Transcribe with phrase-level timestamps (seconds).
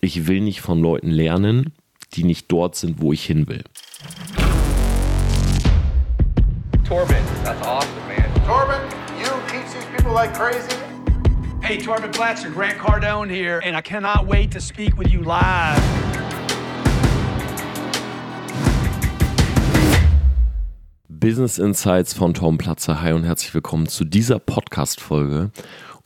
[0.00, 1.72] ich will nicht von Leuten lernen,
[2.14, 3.64] die nicht dort sind, wo ich hin will.
[6.84, 8.24] Torben, that's awesome, man.
[8.46, 8.80] Torben,
[9.18, 10.76] you teach these people like crazy.
[11.60, 15.82] Hey, Torben Blatcher, Grant Cardone here, and I cannot wait to speak with you live.
[21.08, 23.02] Business Insights von Tom Platzer.
[23.02, 25.50] Hi und herzlich willkommen zu dieser Podcast-Folge.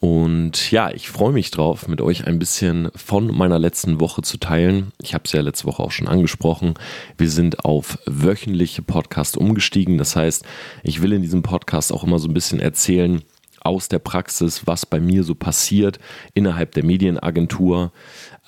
[0.02, 4.36] Und ja, ich freue mich drauf, mit euch ein bisschen von meiner letzten Woche zu
[4.36, 4.90] teilen.
[5.00, 6.74] Ich habe es ja letzte Woche auch schon angesprochen.
[7.16, 9.98] Wir sind auf wöchentliche Podcast umgestiegen.
[9.98, 10.44] Das heißt,
[10.82, 13.22] ich will in diesem Podcast auch immer so ein bisschen erzählen
[13.60, 16.00] aus der Praxis, was bei mir so passiert
[16.34, 17.92] innerhalb der Medienagentur.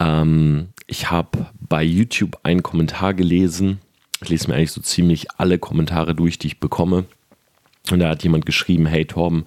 [0.00, 3.78] Ähm, ich habe bei YouTube einen Kommentar gelesen
[4.24, 7.04] ich lese mir eigentlich so ziemlich alle Kommentare durch, die ich bekomme.
[7.90, 9.44] Und da hat jemand geschrieben, hey Torben,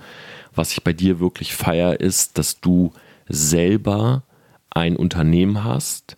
[0.57, 2.91] was ich bei dir wirklich feier, ist, dass du
[3.29, 4.23] selber
[4.69, 6.17] ein Unternehmen hast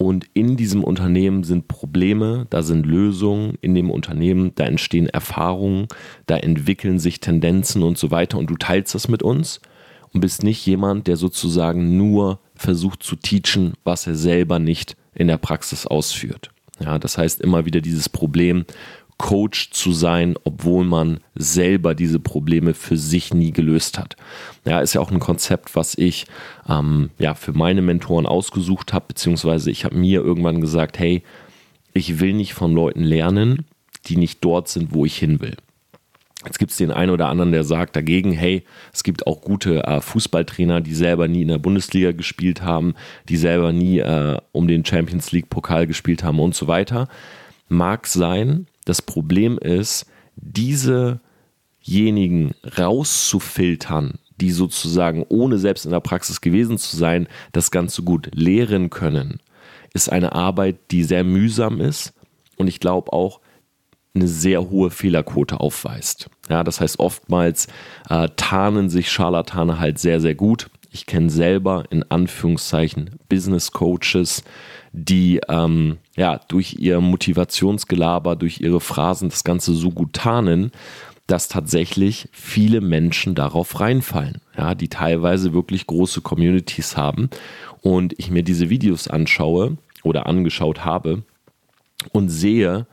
[0.00, 5.88] und in diesem Unternehmen sind Probleme, da sind Lösungen in dem Unternehmen, da entstehen Erfahrungen,
[6.26, 9.60] da entwickeln sich Tendenzen und so weiter und du teilst das mit uns
[10.14, 15.28] und bist nicht jemand, der sozusagen nur versucht zu teachen, was er selber nicht in
[15.28, 16.50] der Praxis ausführt.
[16.82, 18.64] Ja, das heißt immer wieder dieses Problem,
[19.20, 24.16] Coach zu sein, obwohl man selber diese Probleme für sich nie gelöst hat.
[24.64, 26.24] Ja, ist ja auch ein Konzept, was ich
[26.66, 31.22] ähm, ja, für meine Mentoren ausgesucht habe, beziehungsweise ich habe mir irgendwann gesagt, hey,
[31.92, 33.66] ich will nicht von Leuten lernen,
[34.06, 35.56] die nicht dort sind, wo ich hin will.
[36.46, 39.84] Jetzt gibt es den einen oder anderen, der sagt dagegen, hey, es gibt auch gute
[39.84, 42.94] äh, Fußballtrainer, die selber nie in der Bundesliga gespielt haben,
[43.28, 47.06] die selber nie äh, um den Champions League Pokal gespielt haben und so weiter.
[47.68, 48.66] Mag sein.
[48.90, 51.20] Das Problem ist, diesejenigen
[52.76, 58.90] rauszufiltern, die sozusagen ohne selbst in der Praxis gewesen zu sein, das Ganze gut lehren
[58.90, 59.38] können,
[59.94, 62.14] ist eine Arbeit, die sehr mühsam ist
[62.56, 63.38] und ich glaube auch,
[64.12, 66.28] eine sehr hohe Fehlerquote aufweist.
[66.48, 67.68] Ja, das heißt, oftmals
[68.08, 70.68] äh, tarnen sich Scharlatane halt sehr, sehr gut.
[70.90, 74.42] Ich kenne selber in Anführungszeichen Business Coaches,
[74.92, 80.72] die ähm, ja durch ihr Motivationsgelaber, durch ihre Phrasen das Ganze so gut tarnen,
[81.26, 87.30] dass tatsächlich viele Menschen darauf reinfallen, ja, die teilweise wirklich große Communities haben.
[87.82, 91.22] Und ich mir diese Videos anschaue oder angeschaut habe
[92.12, 92.86] und sehe,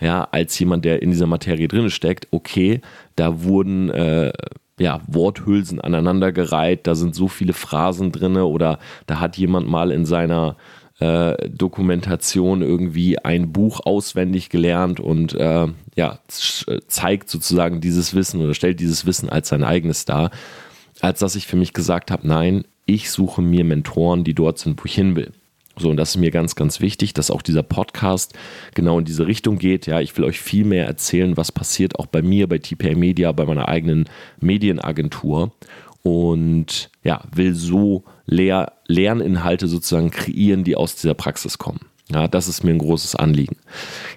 [0.00, 2.80] ja, als jemand, der in dieser Materie drin steckt, okay,
[3.14, 4.32] da wurden äh,
[4.78, 10.06] ja, Worthülsen aneinandergereiht, da sind so viele Phrasen drin oder da hat jemand mal in
[10.06, 10.56] seiner
[11.00, 15.66] äh, Dokumentation irgendwie ein Buch auswendig gelernt und äh,
[15.96, 16.18] ja,
[16.86, 20.30] zeigt sozusagen dieses Wissen oder stellt dieses Wissen als sein eigenes dar,
[21.00, 24.80] als dass ich für mich gesagt habe, nein, ich suche mir Mentoren, die dort sind,
[24.80, 25.32] wo ich hin will.
[25.78, 28.34] So, und das ist mir ganz, ganz wichtig, dass auch dieser Podcast
[28.74, 29.86] genau in diese Richtung geht.
[29.86, 33.32] Ja, ich will euch viel mehr erzählen, was passiert auch bei mir, bei TPA Media,
[33.32, 34.08] bei meiner eigenen
[34.40, 35.52] Medienagentur.
[36.02, 41.80] Und ja, will so Lehr Lerninhalte sozusagen kreieren, die aus dieser Praxis kommen.
[42.12, 43.56] Ja, das ist mir ein großes Anliegen.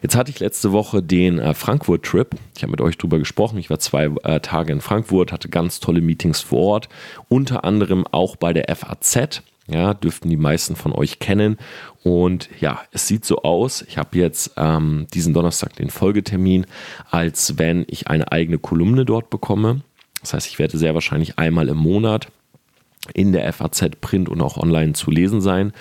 [0.02, 2.36] Jetzt hatte ich letzte Woche den äh, Frankfurt-Trip.
[2.56, 3.58] Ich habe mit euch drüber gesprochen.
[3.58, 6.90] Ich war zwei äh, Tage in Frankfurt, hatte ganz tolle Meetings vor Ort,
[7.30, 9.44] unter anderem auch bei der FAZ.
[9.68, 11.58] Ja, dürften die meisten von euch kennen.
[12.04, 13.82] Und ja, es sieht so aus.
[13.82, 16.68] Ich habe jetzt ähm, diesen Donnerstag den Folgetermin,
[17.10, 19.82] als wenn ich eine eigene Kolumne dort bekomme.
[20.22, 22.28] Das heißt, ich werde sehr wahrscheinlich einmal im Monat
[23.14, 25.74] in der FAZ Print und auch online zu lesen sein.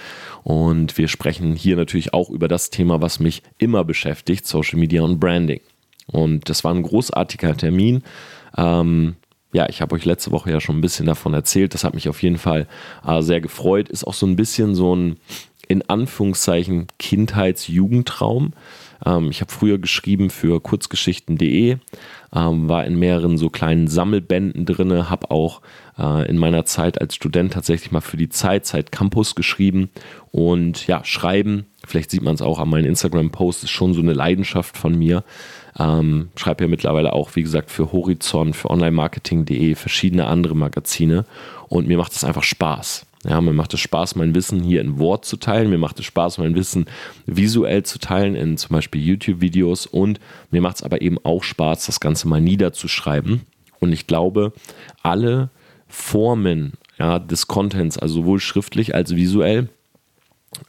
[0.43, 5.03] Und wir sprechen hier natürlich auch über das Thema, was mich immer beschäftigt, Social Media
[5.03, 5.61] und Branding.
[6.07, 8.03] Und das war ein großartiger Termin.
[8.57, 9.17] Ähm,
[9.53, 11.75] ja, ich habe euch letzte Woche ja schon ein bisschen davon erzählt.
[11.75, 12.67] Das hat mich auf jeden Fall
[13.07, 13.89] äh, sehr gefreut.
[13.89, 15.17] Ist auch so ein bisschen so ein,
[15.69, 18.53] in Anführungszeichen, Kindheits-Jugendtraum.
[19.06, 21.77] Ähm, ich habe früher geschrieben für kurzgeschichten.de,
[22.35, 25.61] ähm, war in mehreren so kleinen Sammelbänden drin, habe auch
[25.99, 29.91] äh, in meiner Zeit als Student tatsächlich mal für die Zeit, Zeit Campus geschrieben.
[30.31, 34.12] Und ja, schreiben, vielleicht sieht man es auch an meinen Instagram-Posts, ist schon so eine
[34.12, 35.25] Leidenschaft von mir.
[35.79, 41.25] Ähm, schreibe ja mittlerweile auch, wie gesagt, für Horizont, für Online-Marketing.de, verschiedene andere Magazine.
[41.69, 43.06] Und mir macht es einfach Spaß.
[43.26, 45.70] Ja, mir macht es Spaß, mein Wissen hier in Wort zu teilen.
[45.70, 46.85] Mir macht es Spaß, mein Wissen
[47.25, 49.87] visuell zu teilen in zum Beispiel YouTube-Videos.
[49.87, 50.20] Und
[50.50, 53.40] mir macht es aber eben auch Spaß, das Ganze mal niederzuschreiben.
[53.81, 54.52] Und ich glaube,
[55.02, 55.49] alle
[55.94, 59.69] Formen ja, des Contents, also sowohl schriftlich als visuell,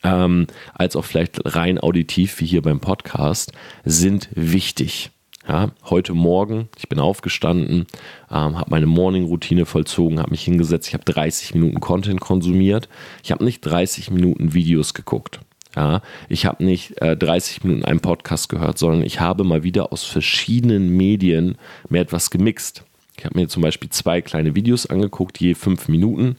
[0.03, 3.51] ähm, als auch vielleicht rein auditiv, wie hier beim Podcast,
[3.83, 5.11] sind wichtig.
[5.47, 7.85] Ja, heute Morgen, ich bin aufgestanden,
[8.31, 12.89] ähm, habe meine Morning-Routine vollzogen, habe mich hingesetzt, ich habe 30 Minuten Content konsumiert.
[13.23, 15.39] Ich habe nicht 30 Minuten Videos geguckt.
[15.75, 19.91] Ja, ich habe nicht äh, 30 Minuten einen Podcast gehört, sondern ich habe mal wieder
[19.91, 21.57] aus verschiedenen Medien
[21.89, 22.83] mir etwas gemixt.
[23.17, 26.37] Ich habe mir zum Beispiel zwei kleine Videos angeguckt, je fünf Minuten.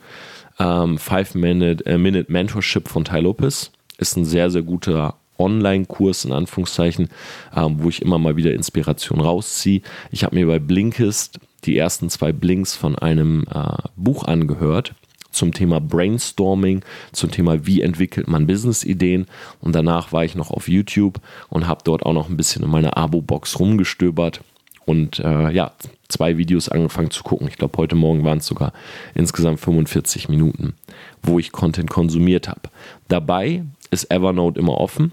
[0.58, 6.25] Ähm, Five Minute, äh, Minute Mentorship von Ty Lopez ist ein sehr, sehr guter Online-Kurs
[6.25, 7.08] in Anführungszeichen,
[7.55, 9.82] ähm, wo ich immer mal wieder Inspiration rausziehe.
[10.11, 14.94] Ich habe mir bei Blinkist die ersten zwei Blinks von einem äh, Buch angehört
[15.31, 16.82] zum Thema Brainstorming,
[17.12, 19.26] zum Thema wie entwickelt man Business-Ideen
[19.61, 21.20] und danach war ich noch auf YouTube
[21.50, 24.40] und habe dort auch noch ein bisschen in meiner Abo-Box rumgestöbert
[24.86, 25.72] und äh, ja,
[26.08, 27.48] zwei Videos angefangen zu gucken.
[27.48, 28.72] Ich glaube, heute Morgen waren es sogar
[29.14, 30.74] insgesamt 45 Minuten,
[31.22, 32.62] wo ich Content konsumiert habe.
[33.08, 35.12] Dabei ist Evernote immer offen.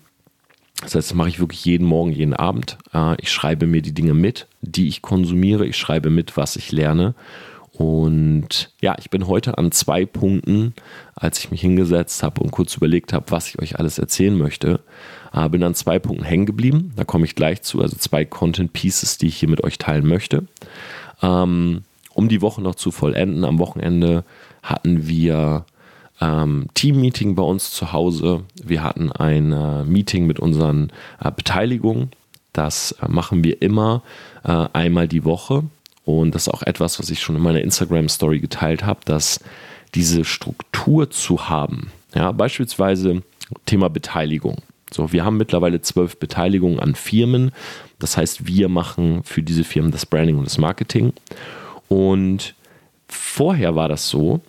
[0.82, 2.78] Das heißt, das mache ich wirklich jeden Morgen, jeden Abend.
[2.94, 5.66] Äh, ich schreibe mir die Dinge mit, die ich konsumiere.
[5.66, 7.16] Ich schreibe mit, was ich lerne.
[7.72, 10.76] Und ja, ich bin heute an zwei Punkten,
[11.16, 14.82] als ich mich hingesetzt habe und kurz überlegt habe, was ich euch alles erzählen möchte,
[15.34, 16.94] äh, bin an zwei Punkten hängen geblieben.
[16.96, 17.82] Da komme ich gleich zu.
[17.82, 20.46] Also zwei Content Pieces, die ich hier mit euch teilen möchte.
[21.22, 21.84] Ähm,
[22.14, 24.24] um die Woche noch zu vollenden, am Wochenende
[24.62, 25.66] hatten wir
[26.22, 28.44] ähm, Team-Meeting bei uns zu Hause.
[28.64, 32.12] Wir hatten ein äh, Meeting mit unseren äh, Beteiligungen.
[32.54, 34.04] Das äh, machen wir immer
[34.44, 35.64] äh, einmal die Woche.
[36.06, 39.40] Und das ist auch etwas, was ich schon in meiner Instagram-Story geteilt habe, dass
[39.96, 41.92] diese Struktur zu haben.
[42.14, 43.24] Ja, beispielsweise
[43.66, 44.58] Thema Beteiligung.
[44.94, 47.52] So, wir haben mittlerweile zwölf Beteiligungen an Firmen.
[48.00, 51.14] Das heißt, wir machen für diese Firmen das Branding und das Marketing.
[51.88, 52.56] Und
[53.08, 54.42] vorher war das so,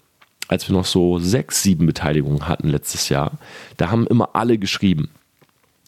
[0.48, 3.38] als wir noch so sechs, sieben Beteiligungen hatten letztes Jahr,
[3.76, 5.08] da haben immer alle geschrieben.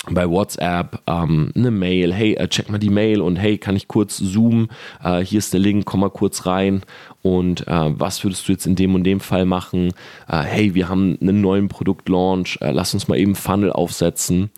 [0.09, 3.89] Bei WhatsApp ähm, eine Mail, hey, äh, check mal die Mail und hey, kann ich
[3.89, 4.69] kurz zoomen?
[5.03, 6.83] Äh, hier ist der Link, komm mal kurz rein.
[7.23, 9.89] Und äh, was würdest du jetzt in dem und dem Fall machen?
[10.29, 14.51] Äh, hey, wir haben einen neuen Produktlaunch, äh, lass uns mal eben Funnel aufsetzen.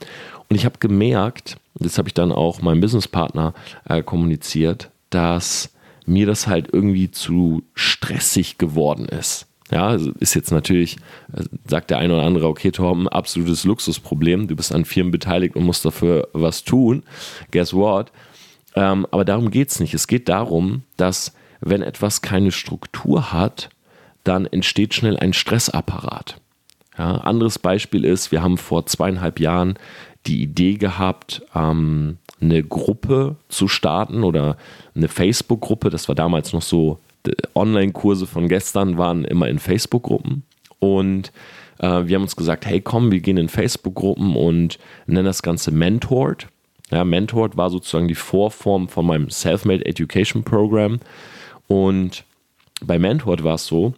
[0.51, 3.55] Und ich habe gemerkt, das habe ich dann auch meinem Businesspartner
[3.89, 5.73] äh, kommuniziert, dass
[6.05, 9.48] mir das halt irgendwie zu stressig geworden ist.
[9.71, 10.97] Ja, ist jetzt natürlich,
[11.33, 14.49] äh, sagt der eine oder andere, okay, Torben, absolutes Luxusproblem.
[14.49, 17.03] Du bist an Firmen beteiligt und musst dafür was tun.
[17.51, 18.11] Guess what?
[18.75, 19.95] Ähm, aber darum geht es nicht.
[19.95, 23.71] Es geht darum, dass, wenn etwas keine Struktur hat,
[24.25, 26.41] dann entsteht schnell ein Stressapparat.
[26.97, 29.79] Ja, anderes Beispiel ist, wir haben vor zweieinhalb Jahren
[30.27, 34.57] die Idee gehabt, ähm, eine Gruppe zu starten oder
[34.95, 35.91] eine Facebook-Gruppe.
[35.91, 36.99] Das war damals noch so
[37.55, 40.43] Online-Kurse von gestern waren immer in Facebook-Gruppen.
[40.79, 41.33] Und
[41.79, 45.71] äh, wir haben uns gesagt, hey komm, wir gehen in Facebook-Gruppen und nennen das Ganze
[45.71, 46.47] Mentored.
[46.91, 51.01] Ja, Mentored war sozusagen die Vorform von meinem Self-Made Education Program.
[51.67, 52.25] Und
[52.83, 53.95] bei Mentored war es so,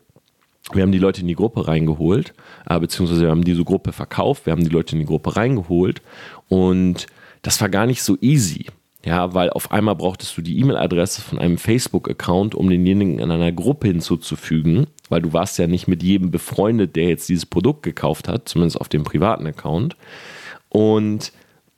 [0.72, 2.34] wir haben die Leute in die Gruppe reingeholt,
[2.68, 6.02] äh, beziehungsweise wir haben diese Gruppe verkauft, wir haben die Leute in die Gruppe reingeholt
[6.48, 7.06] und
[7.42, 8.66] das war gar nicht so easy.
[9.04, 13.50] Ja, weil auf einmal brauchtest du die E-Mail-Adresse von einem Facebook-Account, um denjenigen in einer
[13.50, 18.28] Gruppe hinzuzufügen, weil du warst ja nicht mit jedem befreundet, der jetzt dieses Produkt gekauft
[18.28, 19.96] hat, zumindest auf dem privaten Account.
[20.68, 21.32] Und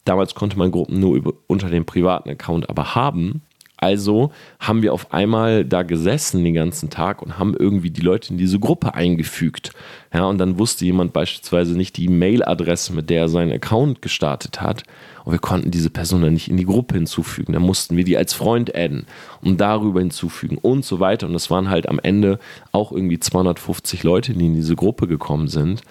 [0.05, 3.43] damals konnte man Gruppen nur über, unter dem privaten Account aber haben.
[3.83, 4.31] Also
[4.61, 8.39] haben wir auf einmal da gesessen den ganzen Tag und haben irgendwie die Leute in
[8.39, 9.73] diese Gruppe eingefügt.
[10.15, 14.61] Ja, und dann wusste jemand beispielsweise nicht die Mail-Adresse, mit der er seinen Account gestartet
[14.61, 14.85] hat.
[15.25, 17.55] Und wir konnten diese Person dann nicht in die Gruppe hinzufügen.
[17.55, 19.07] Dann mussten wir die als Freund adden
[19.41, 21.27] und darüber hinzufügen und so weiter.
[21.27, 22.39] Und es waren halt am Ende
[22.71, 25.83] auch irgendwie 250 Leute, die in diese Gruppe gekommen sind.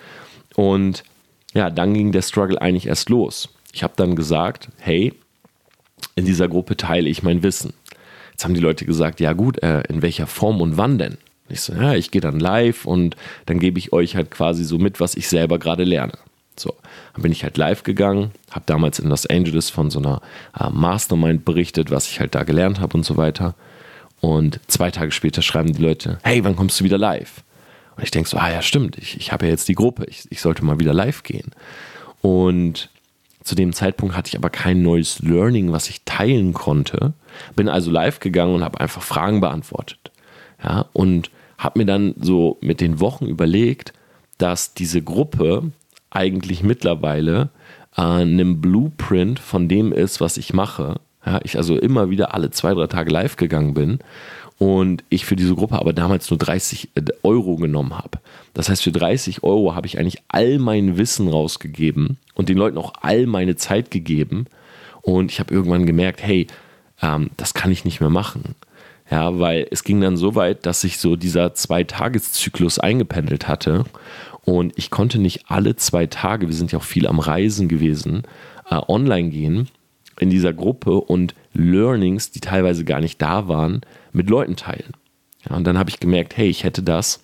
[0.55, 1.03] Und
[1.53, 3.50] ja, dann ging der Struggle eigentlich erst los.
[3.74, 5.13] Ich habe dann gesagt, hey,
[6.15, 7.74] in dieser Gruppe teile ich mein Wissen.
[8.41, 11.19] Jetzt haben die Leute gesagt, ja gut, äh, in welcher Form und wann denn?
[11.48, 14.79] Ich so, ja, ich gehe dann live und dann gebe ich euch halt quasi so
[14.79, 16.13] mit, was ich selber gerade lerne.
[16.55, 16.74] So,
[17.13, 20.24] dann bin ich halt live gegangen, habe damals in Los Angeles von so einer
[20.60, 23.53] äh, Mastermind berichtet, was ich halt da gelernt habe und so weiter.
[24.21, 27.43] Und zwei Tage später schreiben die Leute, hey, wann kommst du wieder live?
[27.95, 30.24] Und ich denke so, ah ja, stimmt, ich, ich habe ja jetzt die Gruppe, ich,
[30.31, 31.51] ich sollte mal wieder live gehen.
[32.21, 32.89] Und
[33.43, 37.13] zu dem Zeitpunkt hatte ich aber kein neues Learning, was ich teilen konnte.
[37.55, 40.12] Bin also live gegangen und habe einfach Fragen beantwortet.
[40.63, 43.93] Ja, und habe mir dann so mit den Wochen überlegt,
[44.38, 45.71] dass diese Gruppe
[46.10, 47.50] eigentlich mittlerweile
[47.95, 51.00] äh, einem Blueprint von dem ist, was ich mache.
[51.25, 54.00] Ja, ich also immer wieder alle zwei, drei Tage live gegangen bin
[54.62, 58.20] und ich für diese Gruppe aber damals nur 30 äh, Euro genommen habe.
[58.53, 62.77] Das heißt, für 30 Euro habe ich eigentlich all mein Wissen rausgegeben und den Leuten
[62.77, 64.46] auch all meine Zeit gegeben.
[65.01, 66.46] Und ich habe irgendwann gemerkt, hey,
[67.01, 68.53] ähm, das kann ich nicht mehr machen.
[69.10, 73.86] Ja, weil es ging dann so weit, dass sich so dieser Zwei-Tages-Zyklus eingependelt hatte
[74.46, 78.27] und ich konnte nicht alle zwei Tage, wir sind ja auch viel am Reisen gewesen,
[78.70, 79.70] äh, online gehen
[80.21, 83.81] in dieser Gruppe und Learnings, die teilweise gar nicht da waren,
[84.13, 84.93] mit Leuten teilen.
[85.49, 87.23] Ja, und dann habe ich gemerkt, hey, ich hätte das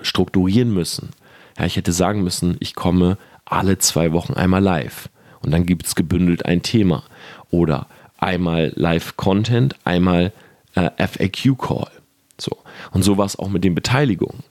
[0.00, 1.10] strukturieren müssen.
[1.58, 5.10] Ja, ich hätte sagen müssen, ich komme alle zwei Wochen einmal live.
[5.40, 7.04] Und dann gibt es gebündelt ein Thema.
[7.50, 7.86] Oder
[8.16, 10.32] einmal Live-Content, einmal
[10.74, 11.90] äh, FAQ-Call.
[12.38, 12.56] So.
[12.90, 14.42] Und so war es auch mit den Beteiligungen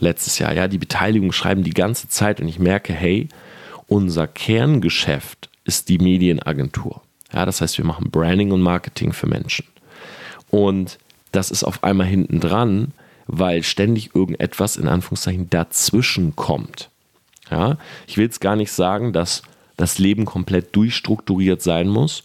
[0.00, 0.52] letztes Jahr.
[0.52, 3.28] Ja, die Beteiligungen schreiben die ganze Zeit und ich merke, hey,
[3.86, 7.02] unser Kerngeschäft ist die Medienagentur.
[7.32, 9.66] Ja, das heißt, wir machen Branding und Marketing für Menschen.
[10.50, 10.98] Und
[11.32, 12.92] das ist auf einmal hinten dran,
[13.26, 16.88] weil ständig irgendetwas in Anführungszeichen dazwischen kommt.
[17.50, 19.42] Ja, ich will jetzt gar nicht sagen, dass
[19.76, 22.22] das Leben komplett durchstrukturiert sein muss,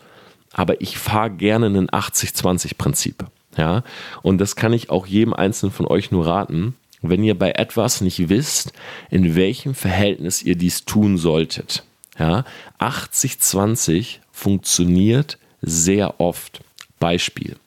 [0.53, 3.25] aber ich fahre gerne ein 80-20-Prinzip.
[3.57, 3.83] Ja,
[4.21, 8.01] und das kann ich auch jedem Einzelnen von euch nur raten, wenn ihr bei etwas
[8.01, 8.71] nicht wisst,
[9.09, 11.83] in welchem Verhältnis ihr dies tun solltet.
[12.19, 12.45] Ja,
[12.79, 16.61] 80-20 funktioniert sehr oft.
[17.01, 17.57] Beispiel.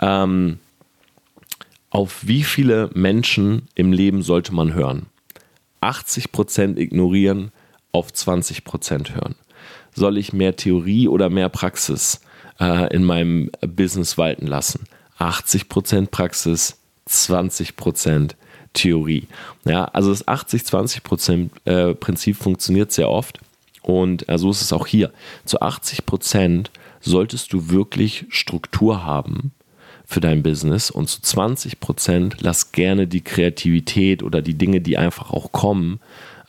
[0.00, 0.58] Ähm,
[1.90, 5.06] auf wie viele Menschen im Leben sollte man hören?
[5.80, 7.52] 80% ignorieren,
[7.92, 9.36] auf 20% hören.
[9.94, 12.20] Soll ich mehr Theorie oder mehr Praxis
[12.58, 14.86] äh, in meinem Business walten lassen?
[15.20, 16.78] 80% Praxis,
[17.08, 18.32] 20%
[18.72, 19.28] Theorie.
[19.64, 23.38] Ja, also das 80-20% äh, Prinzip funktioniert sehr oft
[23.84, 25.12] und äh, so ist es auch hier.
[25.44, 26.66] Zu 80%
[27.00, 29.52] solltest du wirklich Struktur haben
[30.06, 35.30] für dein Business und zu 20% lass gerne die Kreativität oder die Dinge, die einfach
[35.30, 36.00] auch kommen,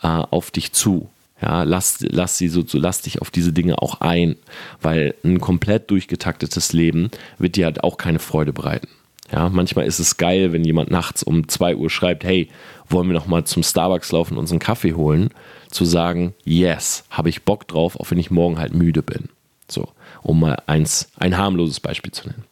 [0.01, 1.09] äh, auf dich zu.
[1.41, 4.37] Ja, lass, lass, sie so, so, lass dich auf diese Dinge auch ein,
[4.81, 8.87] weil ein komplett durchgetaktetes Leben wird dir halt auch keine Freude bereiten.
[9.31, 12.49] Ja, manchmal ist es geil, wenn jemand nachts um 2 Uhr schreibt, hey,
[12.89, 15.29] wollen wir noch mal zum Starbucks laufen und uns Kaffee holen,
[15.71, 19.29] zu sagen, yes, habe ich Bock drauf, auch wenn ich morgen halt müde bin.
[19.67, 19.89] So,
[20.21, 22.43] um mal eins, ein harmloses Beispiel zu nennen.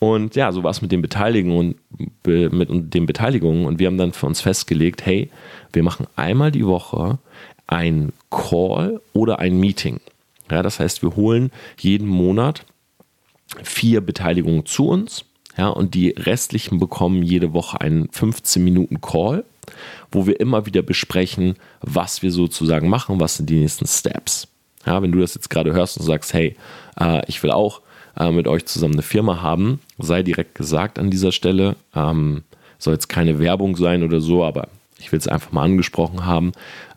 [0.00, 1.76] Und ja, so war es mit den Beteiligungen
[2.24, 5.30] und mit den Beteiligungen und wir haben dann für uns festgelegt, hey,
[5.72, 7.18] wir machen einmal die Woche
[7.66, 10.00] ein Call oder ein Meeting.
[10.50, 12.64] Ja, das heißt, wir holen jeden Monat
[13.62, 15.24] vier Beteiligungen zu uns
[15.56, 19.44] ja, und die restlichen bekommen jede Woche einen 15 Minuten Call,
[20.10, 24.48] wo wir immer wieder besprechen, was wir sozusagen machen, was sind die nächsten Steps.
[24.86, 26.56] Ja, wenn du das jetzt gerade hörst und sagst, hey,
[26.98, 27.82] äh, ich will auch
[28.18, 31.76] äh, mit euch zusammen eine Firma haben, sei direkt gesagt an dieser Stelle.
[31.94, 32.44] Ähm,
[32.78, 36.52] soll jetzt keine Werbung sein oder so, aber ich will es einfach mal angesprochen haben.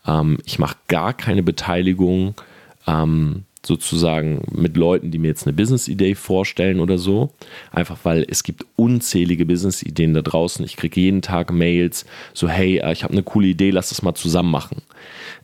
[0.06, 2.34] Ähm, ich mache gar keine Beteiligung.
[2.86, 7.30] Ähm, sozusagen mit Leuten, die mir jetzt eine Business-Idee vorstellen oder so.
[7.72, 10.64] Einfach weil es gibt unzählige Business-Ideen da draußen.
[10.64, 14.02] Ich kriege jeden Tag Mails, so hey, äh, ich habe eine coole Idee, lass das
[14.02, 14.82] mal zusammen machen.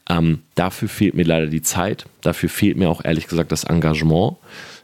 [0.08, 2.06] Ähm, dafür fehlt mir leider die Zeit.
[2.20, 4.36] Dafür fehlt mir auch ehrlich gesagt das Engagement.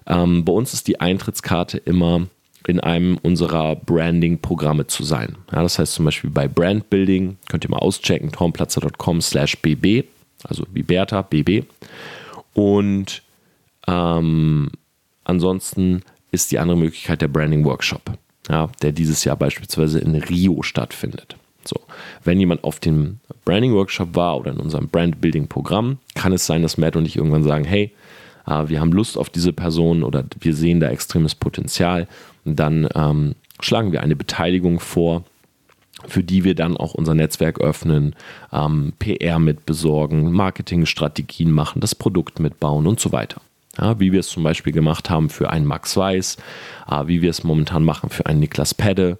[0.07, 2.29] Ähm, bei uns ist die Eintrittskarte immer
[2.67, 5.37] in einem unserer Branding-Programme zu sein.
[5.53, 10.05] Ja, das heißt zum Beispiel bei Brandbuilding, könnt ihr mal auschecken, tormplatzer.com slash bb,
[10.45, 11.65] also wie Bertha, bb.
[12.55, 13.23] Und
[13.87, 14.71] ähm,
[15.25, 18.03] ansonsten ist die andere Möglichkeit der Branding Workshop,
[18.49, 21.37] ja, der dieses Jahr beispielsweise in Rio stattfindet.
[21.65, 21.81] So,
[22.25, 26.47] wenn jemand auf dem Branding Workshop war oder in unserem Brand Building Programm, kann es
[26.47, 27.93] sein, dass Matt und ich irgendwann sagen, hey,
[28.47, 32.07] äh, wir haben Lust auf diese Person oder wir sehen da extremes Potenzial.
[32.45, 35.25] Und dann ähm, schlagen wir eine Beteiligung vor,
[36.07, 38.15] für die wir dann auch unser Netzwerk öffnen,
[38.53, 43.41] ähm, PR mitbesorgen, Marketingstrategien machen, das Produkt mitbauen und so weiter.
[43.79, 46.37] Ja, wie wir es zum Beispiel gemacht haben für einen Max Weiß,
[46.91, 49.19] äh, wie wir es momentan machen für einen Niklas Pedde,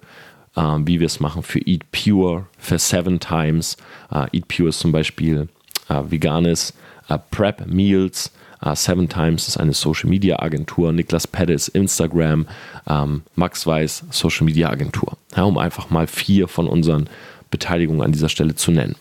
[0.55, 3.77] äh, wie wir es machen für Eat Pure, für Seven Times.
[4.11, 5.47] Äh, Eat Pure ist zum Beispiel
[5.89, 6.73] äh, veganes
[7.09, 8.31] äh, Prep Meals,
[8.73, 12.47] Seven Times ist eine Social Media Agentur, Niklas Pettis Instagram,
[12.87, 15.15] ähm, Max Weiß Social Media Agentur.
[15.35, 17.07] Ja, um einfach mal vier von unseren
[17.51, 18.95] Beteiligungen an dieser Stelle zu nennen.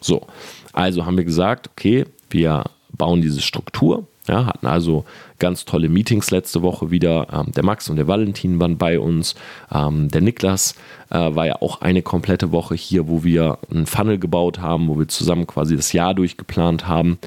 [0.00, 0.26] So,
[0.72, 5.04] also haben wir gesagt, okay, wir bauen diese Struktur, ja, hatten also
[5.38, 7.28] ganz tolle Meetings letzte Woche wieder.
[7.32, 9.34] Ähm, der Max und der Valentin waren bei uns.
[9.72, 10.74] Ähm, der Niklas
[11.10, 14.98] äh, war ja auch eine komplette Woche hier, wo wir einen Funnel gebaut haben, wo
[14.98, 17.18] wir zusammen quasi das Jahr durchgeplant haben.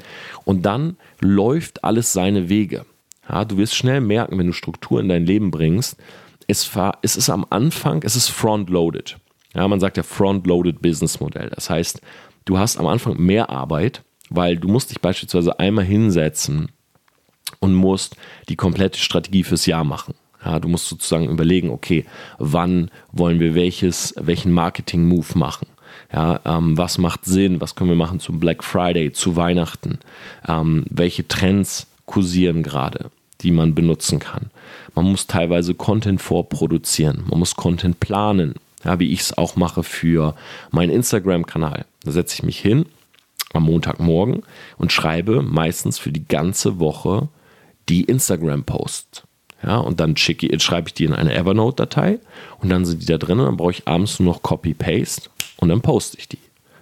[0.44, 2.84] Und dann läuft alles seine Wege.
[3.28, 5.96] Ja, du wirst schnell merken, wenn du Struktur in dein Leben bringst,
[6.48, 9.18] es, war, es ist am Anfang, es ist front-loaded.
[9.54, 11.50] Ja, man sagt ja front-loaded Business Modell.
[11.50, 12.00] Das heißt,
[12.44, 16.70] du hast am Anfang mehr Arbeit, weil du musst dich beispielsweise einmal hinsetzen
[17.60, 18.16] und musst
[18.48, 20.14] die komplette Strategie fürs Jahr machen.
[20.44, 22.06] Ja, du musst sozusagen überlegen, okay,
[22.38, 25.66] wann wollen wir welches, welchen Marketing-Move machen?
[26.12, 27.60] Ja, ähm, was macht Sinn?
[27.60, 29.98] Was können wir machen zum Black Friday, zu Weihnachten?
[30.48, 33.10] Ähm, welche Trends kursieren gerade,
[33.42, 34.50] die man benutzen kann?
[34.94, 37.24] Man muss teilweise Content vorproduzieren.
[37.28, 38.54] Man muss Content planen.
[38.82, 40.34] Ja, wie ich es auch mache für
[40.70, 41.84] meinen Instagram-Kanal.
[42.02, 42.86] Da setze ich mich hin
[43.52, 44.42] am Montagmorgen
[44.78, 47.28] und schreibe meistens für die ganze Woche
[47.90, 49.24] die Instagram-Posts.
[49.62, 52.18] Ja, und dann schicke, schreibe ich die in eine Evernote-Datei
[52.60, 55.28] und dann sind die da drin und dann brauche ich abends nur noch Copy-Paste
[55.58, 56.38] und dann poste ich die.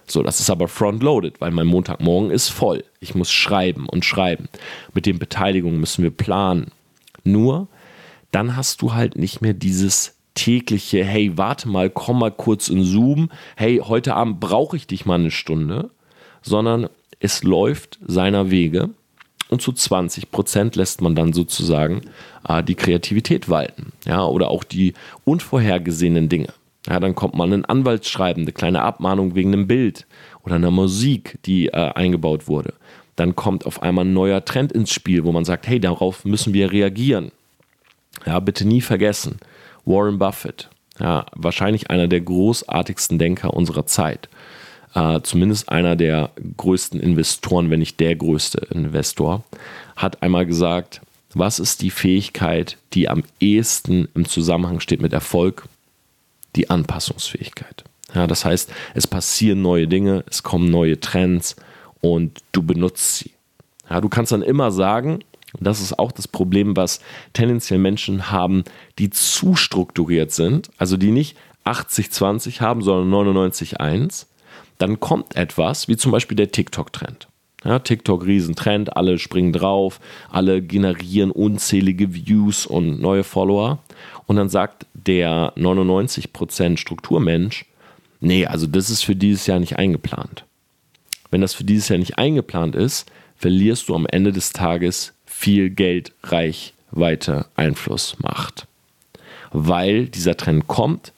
[0.07, 2.85] So, das ist aber front-loaded, weil mein Montagmorgen ist voll.
[3.01, 4.47] Ich muss schreiben und schreiben.
[4.93, 6.71] Mit den Beteiligungen müssen wir planen.
[7.25, 7.67] Nur,
[8.31, 12.83] dann hast du halt nicht mehr dieses tägliche, hey, warte mal, komm mal kurz in
[12.83, 15.89] Zoom, hey, heute Abend brauche ich dich mal eine Stunde,
[16.41, 16.87] sondern
[17.19, 18.91] es läuft seiner Wege
[19.49, 22.01] und zu 20 Prozent lässt man dann sozusagen
[22.47, 23.91] äh, die Kreativität walten.
[24.05, 24.93] Ja, oder auch die
[25.25, 26.53] unvorhergesehenen Dinge.
[26.87, 30.07] Ja, dann kommt mal ein Anwaltsschreiben, eine kleine Abmahnung wegen einem Bild
[30.43, 32.73] oder einer Musik, die äh, eingebaut wurde.
[33.15, 36.53] Dann kommt auf einmal ein neuer Trend ins Spiel, wo man sagt, hey, darauf müssen
[36.53, 37.31] wir reagieren.
[38.25, 39.39] Ja, bitte nie vergessen.
[39.83, 44.29] Warren Buffett, ja, wahrscheinlich einer der großartigsten Denker unserer Zeit
[44.93, 49.43] äh, zumindest einer der größten Investoren, wenn nicht der größte Investor,
[49.95, 51.01] hat einmal gesagt,
[51.33, 55.67] was ist die Fähigkeit, die am ehesten im Zusammenhang steht mit Erfolg?
[56.55, 57.83] Die Anpassungsfähigkeit.
[58.15, 61.55] Ja, das heißt, es passieren neue Dinge, es kommen neue Trends
[62.01, 63.31] und du benutzt sie.
[63.87, 65.19] Ja, du kannst dann immer sagen,
[65.59, 67.01] das ist auch das Problem, was
[67.33, 68.63] tendenziell Menschen haben,
[68.97, 74.25] die zu strukturiert sind, also die nicht 80-20 haben, sondern 99-1
[74.79, 77.27] dann kommt etwas, wie zum Beispiel der TikTok-Trend.
[77.65, 79.99] Ja, TikTok Riesentrend, alle springen drauf,
[80.31, 83.79] alle generieren unzählige Views und neue Follower.
[84.27, 87.65] Und dann sagt der 99% Strukturmensch,
[88.21, 90.45] nee, also das ist für dieses Jahr nicht eingeplant.
[91.31, 95.69] Wenn das für dieses Jahr nicht eingeplant ist, verlierst du am Ende des Tages viel
[95.69, 98.67] Geld, Reichweite, Einfluss, Macht.
[99.51, 101.11] Weil dieser Trend kommt,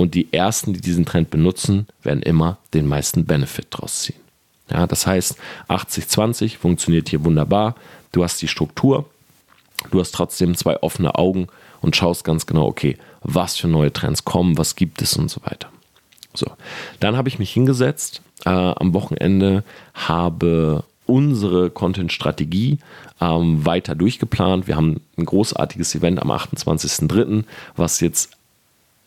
[0.00, 4.16] und die ersten, die diesen Trend benutzen, werden immer den meisten Benefit draus ziehen.
[4.70, 5.36] Ja, das heißt,
[5.68, 7.74] 80-20 funktioniert hier wunderbar.
[8.10, 9.10] Du hast die Struktur,
[9.90, 11.48] du hast trotzdem zwei offene Augen
[11.82, 15.42] und schaust ganz genau, okay, was für neue Trends kommen, was gibt es und so
[15.44, 15.68] weiter.
[16.32, 16.46] So,
[17.00, 22.78] dann habe ich mich hingesetzt äh, am Wochenende, habe unsere Content-Strategie
[23.20, 24.66] ähm, weiter durchgeplant.
[24.66, 27.44] Wir haben ein großartiges Event am 28.03.,
[27.76, 28.30] was jetzt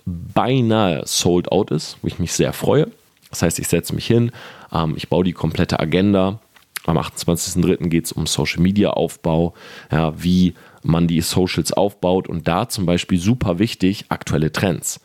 [0.06, 2.88] beinahe sold out ist, wo ich mich sehr freue.
[3.30, 4.32] Das heißt, ich setze mich hin,
[4.72, 6.39] ähm, ich baue die komplette Agenda.
[6.86, 7.88] Am 28.03.
[7.88, 9.54] geht es um Social Media Aufbau,
[9.92, 15.00] ja, wie man die Socials aufbaut und da zum Beispiel super wichtig aktuelle Trends.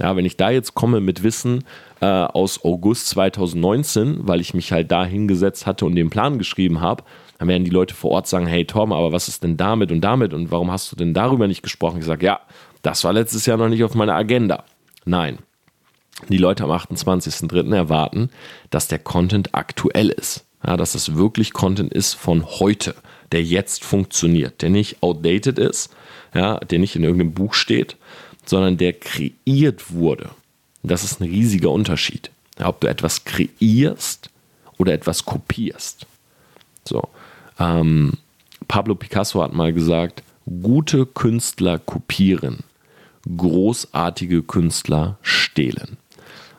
[0.00, 1.64] Ja, wenn ich da jetzt komme mit Wissen
[2.00, 6.80] äh, aus August 2019, weil ich mich halt da hingesetzt hatte und den Plan geschrieben
[6.80, 7.04] habe,
[7.38, 10.00] dann werden die Leute vor Ort sagen, hey Tom, aber was ist denn damit und
[10.00, 11.98] damit und warum hast du denn darüber nicht gesprochen?
[11.98, 12.40] Ich sage, ja,
[12.82, 14.64] das war letztes Jahr noch nicht auf meiner Agenda.
[15.04, 15.38] Nein.
[16.28, 17.74] Die Leute am 28.03.
[17.74, 18.30] erwarten,
[18.70, 20.44] dass der Content aktuell ist.
[20.66, 22.94] Ja, dass es wirklich Content ist von heute,
[23.32, 25.90] der jetzt funktioniert, der nicht outdated ist,
[26.34, 27.96] ja, der nicht in irgendeinem Buch steht,
[28.44, 30.30] sondern der kreiert wurde.
[30.82, 32.30] Das ist ein riesiger Unterschied.
[32.58, 34.28] Ja, ob du etwas kreierst
[34.76, 36.06] oder etwas kopierst.
[36.84, 37.08] So.
[37.58, 38.14] Ähm,
[38.68, 40.22] Pablo Picasso hat mal gesagt,
[40.62, 42.64] gute Künstler kopieren,
[43.36, 45.96] großartige Künstler stehlen.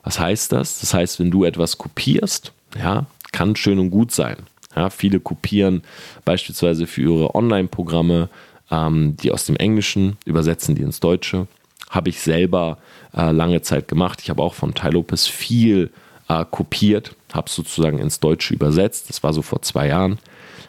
[0.04, 0.80] Was heißt das?
[0.80, 4.38] Das heißt, wenn du etwas kopierst, ja, kann schön und gut sein.
[4.76, 5.84] Ja, viele kopieren
[6.26, 8.30] beispielsweise für ihre Online-Programme,
[8.70, 11.48] ähm, die aus dem Englischen übersetzen die ins Deutsche.
[11.90, 12.78] Habe ich selber
[13.14, 14.22] äh, lange Zeit gemacht.
[14.22, 15.92] Ich habe auch von Tai Lopez viel
[16.30, 19.10] äh, kopiert, habe es sozusagen ins Deutsche übersetzt.
[19.10, 20.20] Das war so vor zwei Jahren.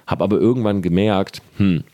[0.06, 1.84] Habe aber irgendwann gemerkt, hm,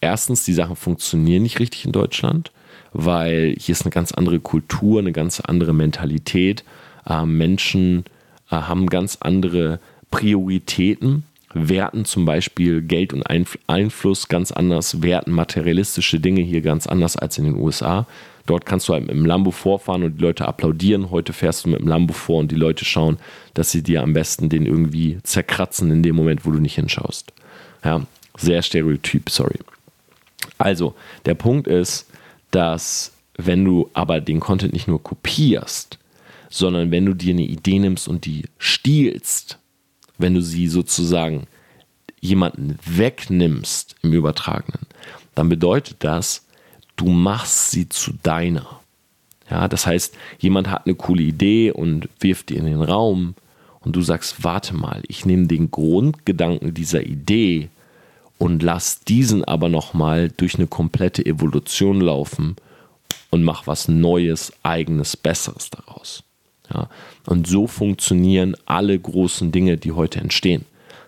[0.00, 2.52] erstens, die Sachen funktionieren nicht richtig in Deutschland
[2.92, 6.64] weil hier ist eine ganz andere Kultur, eine ganz andere Mentalität.
[7.08, 8.04] Äh, Menschen
[8.50, 15.32] äh, haben ganz andere Prioritäten, werten zum Beispiel Geld und Einf Einfluss ganz anders, werten
[15.32, 18.06] materialistische Dinge hier ganz anders als in den USA.
[18.46, 21.10] Dort kannst du halt mit dem Lambo vorfahren und die Leute applaudieren.
[21.10, 23.18] Heute fährst du mit dem Lambo vor und die Leute schauen,
[23.52, 27.30] dass sie dir am besten den irgendwie zerkratzen in dem Moment, wo du nicht hinschaust.
[27.84, 28.06] Ja,
[28.38, 29.58] sehr stereotyp, sorry.
[30.56, 30.94] Also,
[31.26, 32.08] der Punkt ist,
[32.50, 35.98] dass wenn du aber den Content nicht nur kopierst,
[36.50, 39.58] sondern wenn du dir eine Idee nimmst und die stiehlst,
[40.18, 41.46] wenn du sie sozusagen
[42.20, 44.86] jemanden wegnimmst im Übertragenen,
[45.34, 46.46] dann bedeutet das,
[46.96, 48.80] du machst sie zu deiner.
[49.48, 53.34] Ja, das heißt, jemand hat eine coole Idee und wirft die in den Raum
[53.80, 57.70] und du sagst, warte mal, ich nehme den Grundgedanken dieser Idee
[58.38, 62.56] und lass diesen aber nochmal durch eine komplette Evolution laufen
[63.30, 66.22] und mach was Neues, Eigenes, Besseres daraus.
[66.72, 66.88] Ja,
[67.26, 70.64] und so funktionieren alle großen Dinge, die heute entstehen.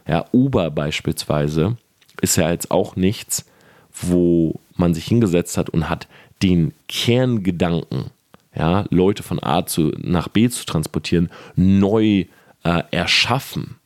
[0.09, 1.77] Ja, Uber beispielsweise
[2.21, 3.45] ist ja jetzt auch nichts,
[3.93, 6.09] wo man sich hingesetzt hat und hat
[6.43, 8.11] den Kerngedanken,
[8.55, 12.25] ja, Leute von A zu, nach B zu transportieren, neu
[12.65, 13.77] äh, erschaffen.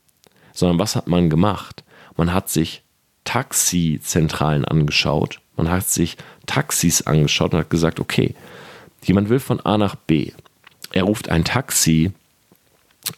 [0.52, 1.82] Sondern was hat man gemacht?
[2.16, 2.83] Man hat sich
[3.24, 8.34] Taxizentralen angeschaut, man hat sich Taxis angeschaut und hat gesagt, okay,
[9.02, 10.32] jemand will von A nach B.
[10.92, 12.12] Er ruft ein Taxi,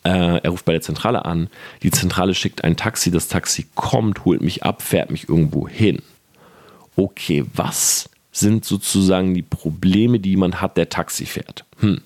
[0.05, 1.49] äh, er ruft bei der Zentrale an,
[1.83, 6.03] die Zentrale schickt ein Taxi, das Taxi kommt, holt mich ab, fährt mich irgendwo hin.
[6.97, 11.65] Okay, was sind sozusagen die Probleme, die man hat, der Taxi fährt?
[11.81, 12.01] Hm.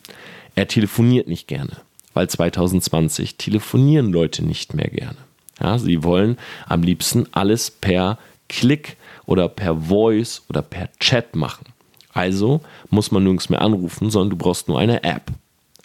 [0.55, 1.77] Er telefoniert nicht gerne,
[2.15, 5.17] weil 2020 telefonieren Leute nicht mehr gerne.
[5.61, 8.19] Ja, sie wollen am liebsten alles per
[8.49, 8.97] Klick
[9.27, 11.67] oder per Voice oder per Chat machen.
[12.13, 15.31] Also muss man nirgends mehr anrufen, sondern du brauchst nur eine App.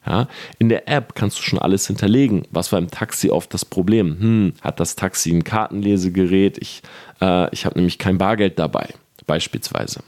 [0.06, 0.28] Ja,
[0.60, 2.44] in der App kannst du schon alles hinterlegen.
[2.52, 4.20] Was war im Taxi oft das Problem?
[4.20, 6.60] Hm, hat das Taxi ein Kartenlesegerät?
[6.60, 6.84] Ich,
[7.22, 8.90] äh, ich habe nämlich kein Bargeld dabei,
[9.26, 10.02] beispielsweise.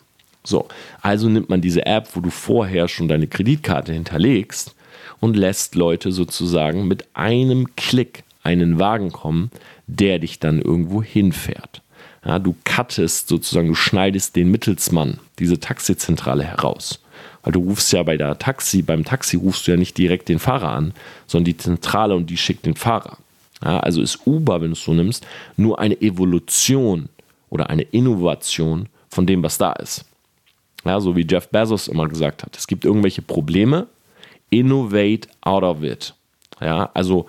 [0.44, 0.68] So,
[1.02, 4.76] also nimmt man diese App, wo du vorher schon deine Kreditkarte hinterlegst
[5.20, 9.52] und lässt Leute sozusagen mit einem Klick einen Wagen kommen,
[9.88, 11.82] der dich dann irgendwo hinfährt.
[12.26, 17.02] Ja, du cuttest sozusagen, du schneidest den Mittelsmann, diese Taxizentrale heraus.
[17.44, 20.40] Weil du rufst ja bei der Taxi, beim Taxi rufst du ja nicht direkt den
[20.40, 20.94] Fahrer an,
[21.28, 23.18] sondern die Zentrale und die schickt den Fahrer.
[23.64, 25.26] Ja, also ist Uber, wenn du es so nimmst,
[25.58, 27.10] nur eine Evolution
[27.50, 30.06] oder eine Innovation von dem, was da ist.
[30.86, 32.56] Ja, so wie Jeff Bezos immer gesagt hat.
[32.56, 33.88] Es gibt irgendwelche Probleme,
[34.50, 36.14] innovate out of it.
[36.62, 37.28] Ja, also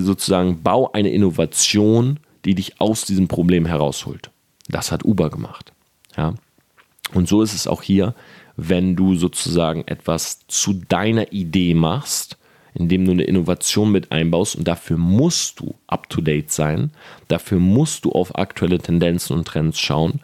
[0.00, 4.30] sozusagen bau eine Innovation, die dich aus diesem Problem herausholt.
[4.68, 5.72] Das hat Uber gemacht.
[6.16, 6.34] Ja.
[7.12, 8.14] Und so ist es auch hier,
[8.56, 12.38] wenn du sozusagen etwas zu deiner Idee machst,
[12.74, 16.90] indem du eine Innovation mit einbaust und dafür musst du up-to-date sein,
[17.28, 20.20] dafür musst du auf aktuelle Tendenzen und Trends schauen,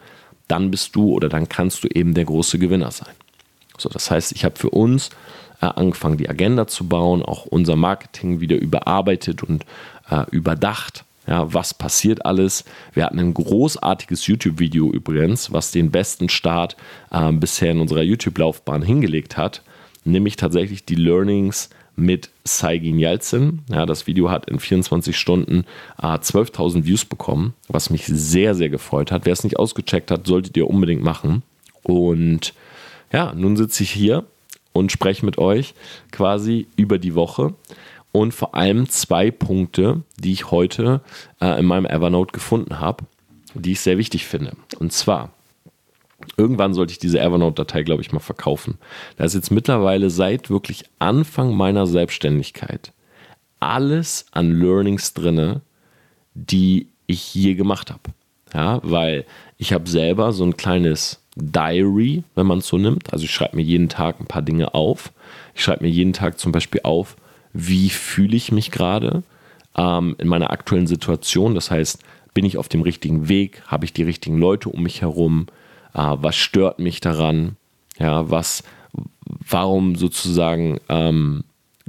[0.47, 3.13] dann bist du oder dann kannst du eben der große Gewinner sein.
[3.77, 5.09] So, das heißt, ich habe für uns
[5.67, 9.65] angefangen, die Agenda zu bauen, auch unser Marketing wieder überarbeitet und
[10.09, 11.05] äh, überdacht.
[11.27, 12.65] Ja, was passiert alles?
[12.93, 16.75] Wir hatten ein großartiges YouTube-Video übrigens, was den besten Start
[17.11, 19.61] äh, bisher in unserer YouTube-Laufbahn hingelegt hat,
[20.03, 23.59] nämlich tatsächlich die Learnings mit Saigin Yeltsin.
[23.69, 25.65] Ja, das Video hat in 24 Stunden
[26.01, 29.25] äh, 12.000 Views bekommen, was mich sehr, sehr gefreut hat.
[29.25, 31.43] Wer es nicht ausgecheckt hat, solltet ihr unbedingt machen.
[31.83, 32.53] Und
[33.11, 34.25] ja, nun sitze ich hier
[34.73, 35.73] und spreche mit euch
[36.11, 37.53] quasi über die Woche
[38.11, 41.01] und vor allem zwei Punkte, die ich heute
[41.39, 43.05] äh, in meinem Evernote gefunden habe,
[43.53, 44.53] die ich sehr wichtig finde.
[44.79, 45.31] Und zwar,
[46.37, 48.77] irgendwann sollte ich diese Evernote-Datei, glaube ich, mal verkaufen.
[49.17, 52.93] Da ist jetzt mittlerweile seit wirklich Anfang meiner Selbstständigkeit
[53.61, 55.61] alles an Learnings drinne,
[56.33, 58.01] die ich je gemacht habe.
[58.53, 59.25] Ja, weil
[59.57, 63.13] ich habe selber so ein kleines Diary, wenn man es so nimmt.
[63.13, 65.11] Also ich schreibe mir jeden Tag ein paar Dinge auf.
[65.55, 67.15] Ich schreibe mir jeden Tag zum Beispiel auf,
[67.53, 69.23] wie fühle ich mich gerade
[69.77, 71.55] ähm, in meiner aktuellen Situation.
[71.55, 73.61] Das heißt, bin ich auf dem richtigen Weg?
[73.67, 75.47] Habe ich die richtigen Leute um mich herum?
[75.93, 77.57] Äh, was stört mich daran?
[77.97, 78.63] Ja, was,
[79.23, 81.43] warum sozusagen ähm,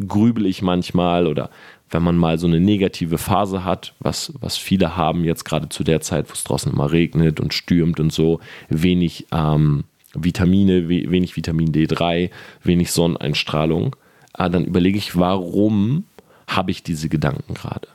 [0.07, 1.51] grübel ich manchmal oder
[1.93, 5.85] wenn man mal so eine negative Phase hat, was, was viele haben jetzt gerade zu
[5.85, 11.11] der Zeit, wo es draußen immer regnet und stürmt und so, wenig ähm, Vitamine, we
[11.11, 12.31] wenig Vitamin D3,
[12.65, 13.95] wenig Sonneneinstrahlung,
[14.39, 16.05] äh, dann überlege ich, warum
[16.47, 17.89] habe ich diese Gedanken gerade?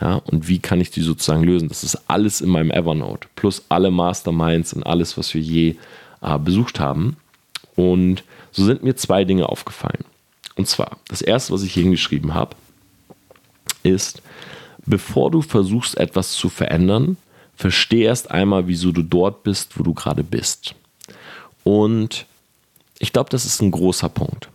[0.00, 1.68] Ja, und wie kann ich die sozusagen lösen?
[1.68, 5.74] Das ist alles in meinem Evernote, plus alle Masterminds und alles, was wir je
[6.20, 7.16] äh, besucht haben.
[7.74, 10.04] Und so sind mir zwei Dinge aufgefallen.
[10.54, 12.54] Und zwar, das erste, was ich hier hingeschrieben habe,
[13.82, 14.22] ist,
[14.86, 17.16] bevor du versuchst, etwas zu verändern,
[17.54, 20.74] versteh erst einmal, wieso du dort bist, wo du gerade bist.
[21.64, 22.26] Und
[22.98, 24.48] ich glaube, das ist ein großer Punkt,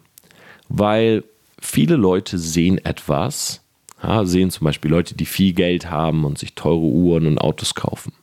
[0.70, 1.24] weil
[1.60, 3.62] viele Leute sehen etwas,
[4.02, 7.76] ja, sehen zum Beispiel Leute, die viel Geld haben und sich teure Uhren und Autos
[7.76, 8.14] kaufen.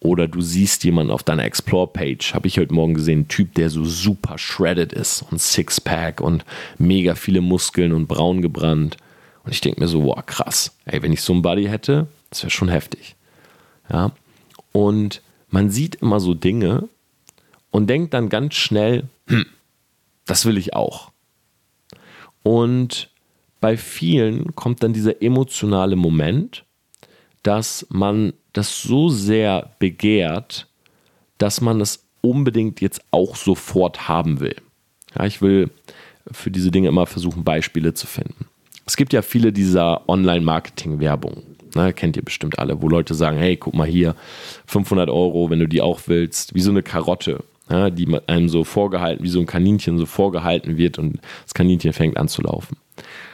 [0.00, 3.68] Oder du siehst jemanden auf deiner Explore-Page, habe ich heute Morgen gesehen, ein Typ, der
[3.68, 6.44] so super shredded ist und Sixpack und
[6.78, 8.96] mega viele Muskeln und braun gebrannt.
[9.50, 10.76] Und ich denke mir so, wow, krass.
[10.84, 13.16] Ey, wenn ich so einen Buddy hätte, das wäre schon heftig.
[13.90, 14.12] Ja.
[14.70, 16.88] Und man sieht immer so Dinge
[17.72, 19.46] und denkt dann ganz schnell, hm,
[20.24, 21.10] das will ich auch.
[22.44, 23.10] Und
[23.60, 26.64] bei vielen kommt dann dieser emotionale Moment,
[27.42, 30.68] dass man das so sehr begehrt,
[31.38, 34.54] dass man es unbedingt jetzt auch sofort haben will.
[35.18, 35.70] Ja, ich will
[36.30, 38.46] für diese Dinge immer versuchen, Beispiele zu finden.
[38.90, 41.44] Es gibt ja viele dieser Online-Marketing-Werbung.
[41.76, 44.16] Ne, kennt ihr bestimmt alle, wo Leute sagen, hey, guck mal hier,
[44.66, 48.64] 500 Euro, wenn du die auch willst, wie so eine Karotte, ja, die einem so
[48.64, 52.78] vorgehalten, wie so ein Kaninchen so vorgehalten wird und das Kaninchen fängt an zu laufen.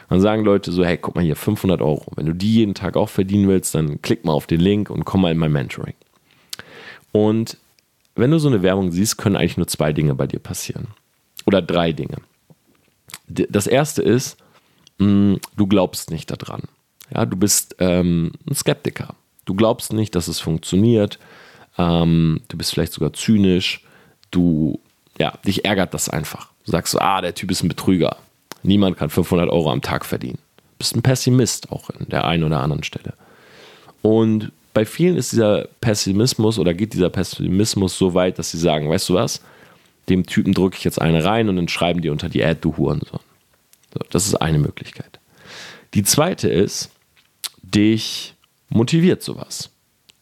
[0.09, 2.05] Dann sagen Leute so, hey, guck mal hier, 500 Euro.
[2.15, 5.05] Wenn du die jeden Tag auch verdienen willst, dann klick mal auf den Link und
[5.05, 5.95] komm mal in mein Mentoring.
[7.11, 7.57] Und
[8.13, 10.89] wenn du so eine Werbung siehst, können eigentlich nur zwei Dinge bei dir passieren.
[11.47, 12.17] Oder drei Dinge.
[13.27, 14.37] Das erste ist,
[14.97, 16.63] mm, du glaubst nicht daran.
[17.13, 19.15] Ja, du bist ähm, ein Skeptiker.
[19.45, 21.19] Du glaubst nicht, dass es funktioniert.
[21.77, 23.83] Ähm, du bist vielleicht sogar zynisch.
[24.31, 24.79] Du,
[25.17, 26.49] ja, dich ärgert das einfach.
[26.65, 28.17] Du sagst so, ah, der Typ ist ein Betrüger.
[28.63, 30.39] Niemand kann 500 Euro am Tag verdienen.
[30.57, 33.13] Du bist ein Pessimist auch in der einen oder anderen Stelle.
[34.01, 38.89] Und bei vielen ist dieser Pessimismus oder geht dieser Pessimismus so weit, dass sie sagen,
[38.89, 39.41] weißt du was,
[40.09, 42.77] dem Typen drücke ich jetzt eine rein und dann schreiben die unter die Ad, du
[42.77, 43.19] Hurensohn.
[43.97, 45.19] So, das ist eine Möglichkeit.
[45.93, 46.91] Die zweite ist,
[47.63, 48.35] dich
[48.69, 49.71] motiviert sowas.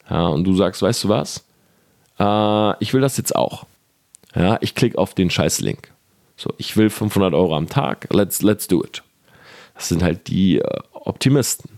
[0.09, 1.45] Ja, und du sagst, weißt du was?
[2.19, 3.65] Äh, ich will das jetzt auch.
[4.33, 5.91] Ja, ich klicke auf den scheiß Link.
[6.37, 9.03] So, ich will 500 Euro am Tag, let's, let's do it.
[9.73, 11.71] Das sind halt die äh, Optimisten.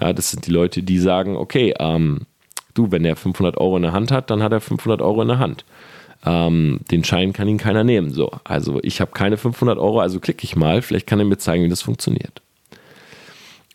[0.00, 2.26] Ja, das sind die Leute, die sagen, okay, ähm,
[2.74, 5.28] du, wenn der 500 Euro in der Hand hat, dann hat er 500 Euro in
[5.28, 5.64] der Hand.
[6.24, 8.12] Ähm, den Schein kann ihn keiner nehmen.
[8.12, 10.82] So, also ich habe keine 500 Euro, also klicke ich mal.
[10.82, 12.40] Vielleicht kann er mir zeigen, wie das funktioniert.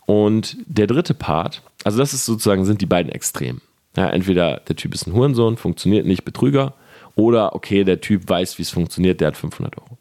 [0.05, 3.61] Und der dritte Part, also das ist sozusagen, sind die beiden Extremen.
[3.95, 6.73] Ja, entweder der Typ ist ein Hurensohn, funktioniert nicht, Betrüger,
[7.15, 9.97] oder okay, der Typ weiß, wie es funktioniert, der hat 500 Euro.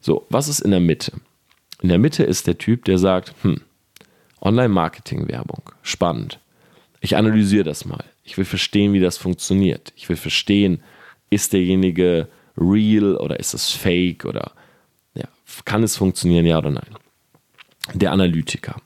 [0.00, 1.12] So, was ist in der Mitte?
[1.82, 3.60] In der Mitte ist der Typ, der sagt, hm,
[4.40, 6.40] Online-Marketing-Werbung, spannend.
[7.00, 8.04] Ich analysiere das mal.
[8.24, 9.92] Ich will verstehen, wie das funktioniert.
[9.96, 10.82] Ich will verstehen,
[11.32, 14.52] ist derjenige real oder ist es fake oder
[15.14, 15.26] ja,
[15.64, 16.96] kann es funktionieren, ja oder nein.
[17.94, 18.76] Der Analytiker.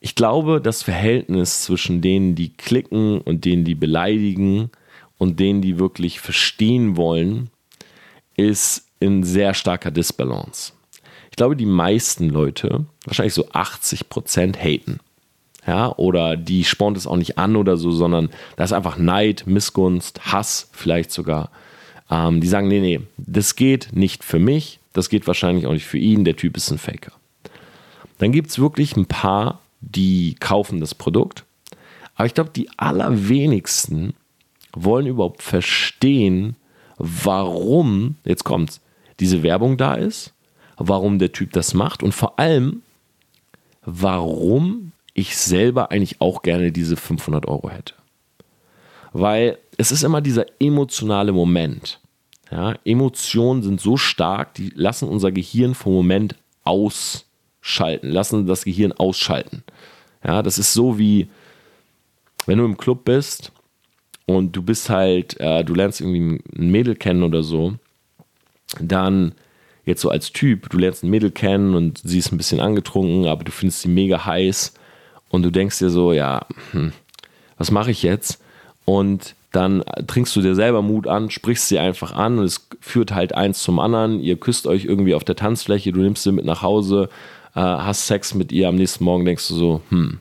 [0.00, 4.70] Ich glaube, das Verhältnis zwischen denen, die klicken und denen, die beleidigen
[5.18, 7.50] und denen, die wirklich verstehen wollen,
[8.36, 10.72] ist in sehr starker Disbalance.
[11.30, 15.00] Ich glaube, die meisten Leute, wahrscheinlich so 80 Prozent, haten.
[15.70, 19.44] Ja, oder die spornt es auch nicht an oder so, sondern da ist einfach Neid,
[19.46, 21.48] Missgunst, Hass vielleicht sogar.
[22.10, 25.86] Ähm, die sagen, nee, nee, das geht nicht für mich, das geht wahrscheinlich auch nicht
[25.86, 27.12] für ihn, der Typ ist ein Faker.
[28.18, 31.44] Dann gibt es wirklich ein paar, die kaufen das Produkt.
[32.16, 34.14] Aber ich glaube, die allerwenigsten
[34.72, 36.56] wollen überhaupt verstehen,
[36.98, 38.80] warum, jetzt kommt's,
[39.20, 40.32] diese Werbung da ist,
[40.78, 42.82] warum der Typ das macht und vor allem,
[43.84, 47.94] warum ich selber eigentlich auch gerne diese 500 Euro hätte.
[49.12, 52.00] Weil es ist immer dieser emotionale Moment.
[52.50, 58.92] Ja, Emotionen sind so stark, die lassen unser Gehirn vom Moment ausschalten, lassen das Gehirn
[58.92, 59.62] ausschalten.
[60.24, 61.28] Ja, das ist so wie,
[62.46, 63.52] wenn du im Club bist
[64.26, 67.74] und du bist halt, äh, du lernst irgendwie ein Mädel kennen oder so
[68.80, 69.34] dann
[69.84, 73.26] jetzt so als Typ, du lernst ein Mädel kennen und sie ist ein bisschen angetrunken,
[73.26, 74.74] aber du findest sie mega heiß
[75.30, 76.92] und du denkst dir so, ja, hm,
[77.56, 78.42] was mache ich jetzt?
[78.84, 83.12] Und dann trinkst du dir selber Mut an, sprichst sie einfach an und es führt
[83.12, 84.20] halt eins zum anderen.
[84.20, 87.08] Ihr küsst euch irgendwie auf der Tanzfläche, du nimmst sie mit nach Hause,
[87.54, 90.18] äh, hast Sex mit ihr, am nächsten Morgen denkst du so, hm,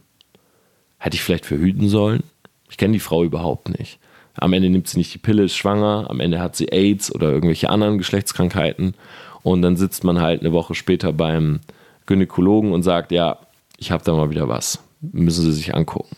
[0.98, 2.24] hätte ich vielleicht verhüten sollen?
[2.70, 4.00] Ich kenne die Frau überhaupt nicht.
[4.36, 7.32] Am Ende nimmt sie nicht die Pille, ist schwanger, am Ende hat sie AIDS oder
[7.32, 8.94] irgendwelche anderen Geschlechtskrankheiten.
[9.42, 11.60] Und dann sitzt man halt eine Woche später beim
[12.06, 13.38] Gynäkologen und sagt, ja,
[13.78, 14.84] ich habe da mal wieder was.
[15.02, 16.16] Müssen Sie sich angucken.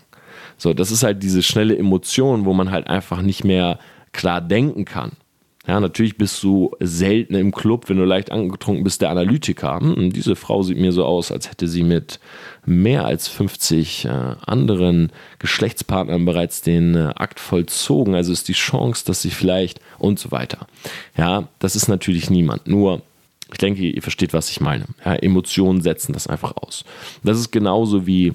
[0.57, 3.79] So, das ist halt diese schnelle Emotion, wo man halt einfach nicht mehr
[4.11, 5.13] klar denken kann.
[5.67, 9.79] Ja, natürlich bist du selten im Club, wenn du leicht angetrunken bist, der Analytiker.
[9.79, 12.19] Hm, diese Frau sieht mir so aus, als hätte sie mit
[12.65, 18.15] mehr als 50 äh, anderen Geschlechtspartnern bereits den äh, Akt vollzogen.
[18.15, 20.65] Also ist die Chance, dass sie vielleicht und so weiter.
[21.15, 22.67] Ja, das ist natürlich niemand.
[22.67, 23.03] Nur,
[23.51, 24.85] ich denke, ihr versteht, was ich meine.
[25.05, 26.85] Ja, Emotionen setzen das einfach aus.
[27.23, 28.33] Das ist genauso wie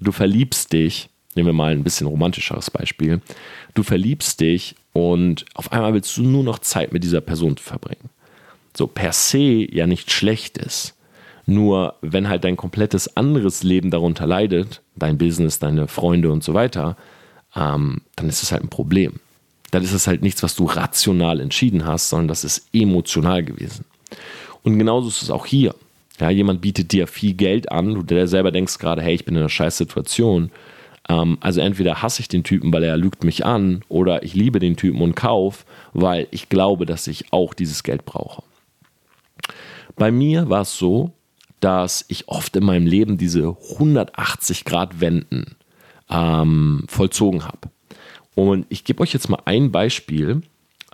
[0.00, 1.08] du verliebst dich.
[1.34, 3.20] Nehmen wir mal ein bisschen romantischeres Beispiel.
[3.74, 8.08] Du verliebst dich und auf einmal willst du nur noch Zeit mit dieser Person verbringen.
[8.74, 10.94] So per se ja nicht schlecht ist.
[11.44, 16.54] Nur wenn halt dein komplettes anderes Leben darunter leidet, dein Business, deine Freunde und so
[16.54, 16.96] weiter,
[17.54, 19.20] ähm, dann ist es halt ein Problem.
[19.72, 23.84] dann ist es halt nichts, was du rational entschieden hast, sondern das ist emotional gewesen.
[24.62, 25.74] Und genauso ist es auch hier.
[26.18, 29.34] Ja, jemand bietet dir viel Geld an, du der selber denkst gerade, hey, ich bin
[29.34, 30.50] in einer scheiß Situation.
[31.08, 34.58] Ähm, also entweder hasse ich den Typen, weil er lügt mich an, oder ich liebe
[34.58, 38.42] den Typen und kauf, weil ich glaube, dass ich auch dieses Geld brauche.
[39.96, 41.12] Bei mir war es so,
[41.60, 45.56] dass ich oft in meinem Leben diese 180 Grad Wenden
[46.10, 47.70] ähm, vollzogen habe.
[48.34, 50.42] Und ich gebe euch jetzt mal ein Beispiel,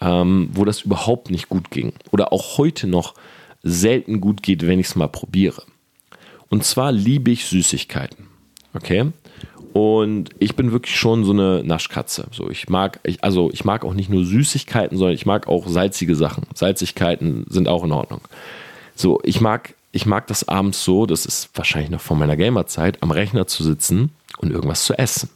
[0.00, 3.14] ähm, wo das überhaupt nicht gut ging oder auch heute noch
[3.62, 5.62] selten gut geht, wenn ich es mal probiere.
[6.48, 8.26] Und zwar liebe ich Süßigkeiten.
[8.74, 9.12] Okay?
[9.72, 12.26] Und ich bin wirklich schon so eine Naschkatze.
[12.30, 15.66] So, ich mag, ich, also ich mag auch nicht nur Süßigkeiten, sondern ich mag auch
[15.66, 16.44] salzige Sachen.
[16.54, 18.20] Salzigkeiten sind auch in Ordnung.
[18.94, 23.02] So, ich mag, ich mag das abends so, das ist wahrscheinlich noch von meiner Gamerzeit,
[23.02, 25.30] am Rechner zu sitzen und irgendwas zu essen.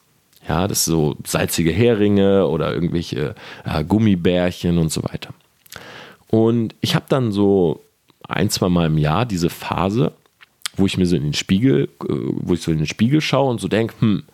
[0.46, 3.34] Ja, das ist so salzige Heringe oder irgendwelche
[3.64, 5.30] äh, Gummibärchen und so weiter.
[6.28, 7.80] Und ich habe dann so
[8.28, 10.12] ein, zwei Mal im Jahr diese Phase,
[10.76, 13.50] wo ich mir so in den Spiegel, äh, wo ich so in den Spiegel schaue
[13.50, 14.24] und so denke, hm,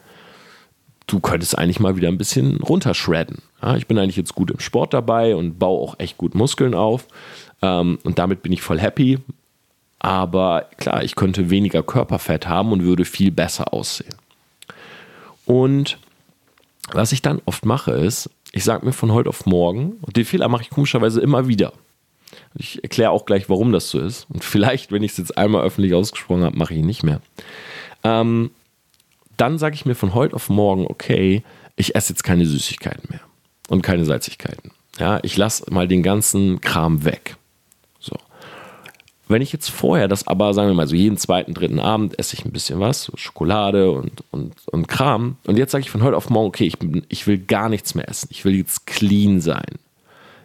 [1.06, 3.38] du könntest eigentlich mal wieder ein bisschen runterschredden.
[3.62, 6.74] Ja, ich bin eigentlich jetzt gut im Sport dabei und baue auch echt gut Muskeln
[6.74, 7.06] auf.
[7.60, 9.18] Ähm, und damit bin ich voll happy.
[9.98, 14.14] Aber klar, ich könnte weniger Körperfett haben und würde viel besser aussehen.
[15.46, 15.98] Und
[16.92, 20.24] was ich dann oft mache, ist, ich sage mir von heute auf morgen, und den
[20.24, 21.72] Fehler mache ich komischerweise immer wieder.
[22.54, 24.26] Ich erkläre auch gleich, warum das so ist.
[24.30, 27.20] Und vielleicht, wenn ich es jetzt einmal öffentlich ausgesprochen habe, mache ich ihn nicht mehr.
[28.04, 28.50] Ähm,
[29.36, 31.42] dann sage ich mir von heute auf morgen, okay,
[31.76, 33.20] ich esse jetzt keine Süßigkeiten mehr
[33.68, 34.72] und keine Salzigkeiten.
[34.98, 37.36] Ja, ich lasse mal den ganzen Kram weg.
[37.98, 38.16] So.
[39.28, 42.34] Wenn ich jetzt vorher das aber, sagen wir mal, so jeden zweiten, dritten Abend esse
[42.34, 45.36] ich ein bisschen was, so Schokolade und, und, und Kram.
[45.46, 46.76] Und jetzt sage ich von heute auf morgen, okay, ich,
[47.08, 48.28] ich will gar nichts mehr essen.
[48.30, 49.78] Ich will jetzt clean sein.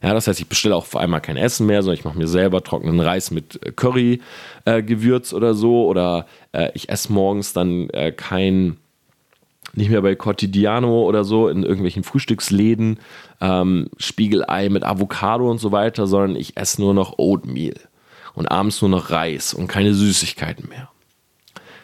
[0.08, 2.30] Ja, das heißt, ich bestelle auch vor einmal kein Essen mehr, sondern ich mache mir
[2.30, 5.86] selber trockenen Reis mit äh, Curry-Gewürz äh, oder so.
[5.86, 8.78] Oder äh, ich esse morgens dann äh, kein,
[9.74, 13.02] nicht mehr bei Cortidiano oder so in irgendwelchen Frühstücksläden,
[13.42, 17.76] ähm, Spiegelei mit Avocado und so weiter, sondern ich esse nur noch Oatmeal
[18.34, 20.88] und abends nur noch Reis und keine Süßigkeiten mehr.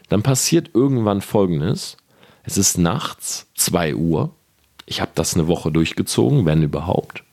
[0.07, 1.97] Dann passiert irgendwann Folgendes.
[2.43, 4.33] Es ist nachts 2 Uhr.
[4.85, 7.25] Ich habe das eine Woche durchgezogen, wenn überhaupt.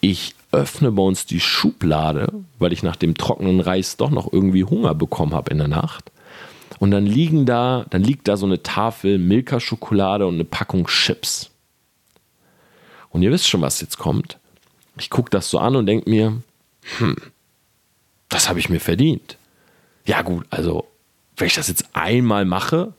[0.00, 4.64] Ich öffne bei uns die Schublade, weil ich nach dem trockenen Reis doch noch irgendwie
[4.64, 6.10] Hunger bekommen habe in der Nacht.
[6.78, 11.50] Und dann liegen da, dann liegt da so eine Tafel Milka-Schokolade und eine Packung Chips.
[13.10, 14.38] Und ihr wisst schon, was jetzt kommt.
[14.98, 16.40] Ich gucke das so an und denke mir,
[16.98, 17.16] hm,
[18.28, 19.36] das habe ich mir verdient.
[20.04, 20.86] Ja gut, also
[21.36, 22.92] wenn ich das jetzt einmal mache,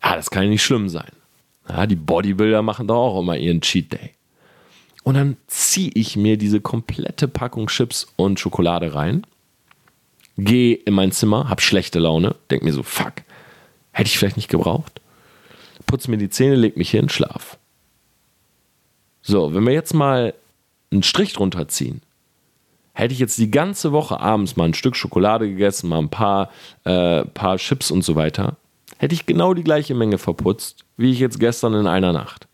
[0.00, 1.10] ah, das kann ja nicht schlimm sein.
[1.68, 4.14] Ja, die Bodybuilder machen doch auch immer ihren Cheat Day.
[5.02, 9.26] Und dann ziehe ich mir diese komplette Packung Chips und Schokolade rein,
[10.36, 13.14] gehe in mein Zimmer, habe schlechte Laune, denke mir so, fuck,
[13.92, 15.00] hätte ich vielleicht nicht gebraucht.
[15.86, 17.58] Putze mir die Zähne, leg mich hin, schlaf.
[19.22, 20.34] So, wenn wir jetzt mal
[20.92, 22.02] einen Strich drunter ziehen,
[22.92, 26.50] hätte ich jetzt die ganze Woche abends mal ein Stück Schokolade gegessen, mal ein paar,
[26.84, 28.56] äh, paar Chips und so weiter,
[28.98, 32.46] hätte ich genau die gleiche Menge verputzt, wie ich jetzt gestern in einer Nacht.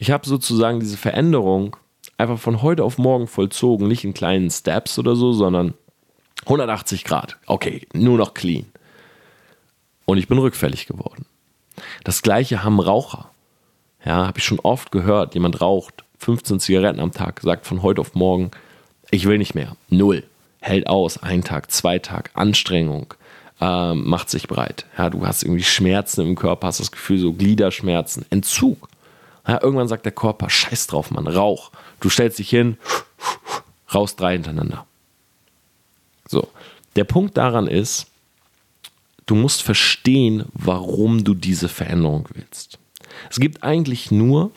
[0.00, 1.76] Ich habe sozusagen diese Veränderung
[2.16, 5.74] einfach von heute auf morgen vollzogen, nicht in kleinen Steps oder so, sondern
[6.44, 7.36] 180 Grad.
[7.44, 8.64] Okay, nur noch clean.
[10.06, 11.26] Und ich bin rückfällig geworden.
[12.02, 13.30] Das gleiche haben Raucher.
[14.02, 15.34] Ja, habe ich schon oft gehört.
[15.34, 18.52] Jemand raucht 15 Zigaretten am Tag, sagt von heute auf morgen,
[19.10, 19.76] ich will nicht mehr.
[19.90, 20.24] Null.
[20.62, 21.22] Hält aus.
[21.22, 22.30] Ein Tag, zwei Tag.
[22.32, 23.12] Anstrengung.
[23.60, 24.86] Ähm, macht sich breit.
[24.96, 28.24] Ja, du hast irgendwie Schmerzen im Körper, hast das Gefühl, so Gliederschmerzen.
[28.30, 28.88] Entzug.
[29.46, 31.70] Ja, irgendwann sagt der Körper, scheiß drauf, Mann, Rauch.
[32.00, 32.76] Du stellst dich hin,
[33.92, 34.86] raus drei hintereinander.
[36.28, 36.48] So.
[36.96, 38.06] Der Punkt daran ist,
[39.26, 42.78] du musst verstehen, warum du diese Veränderung willst.
[43.30, 44.50] Es gibt eigentlich nur,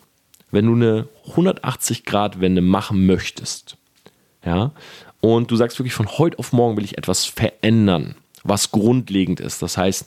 [0.51, 3.77] wenn du eine 180-Grad-Wende machen möchtest,
[4.45, 4.71] ja,
[5.21, 9.61] und du sagst wirklich, von heute auf morgen will ich etwas verändern, was grundlegend ist.
[9.61, 10.05] Das heißt,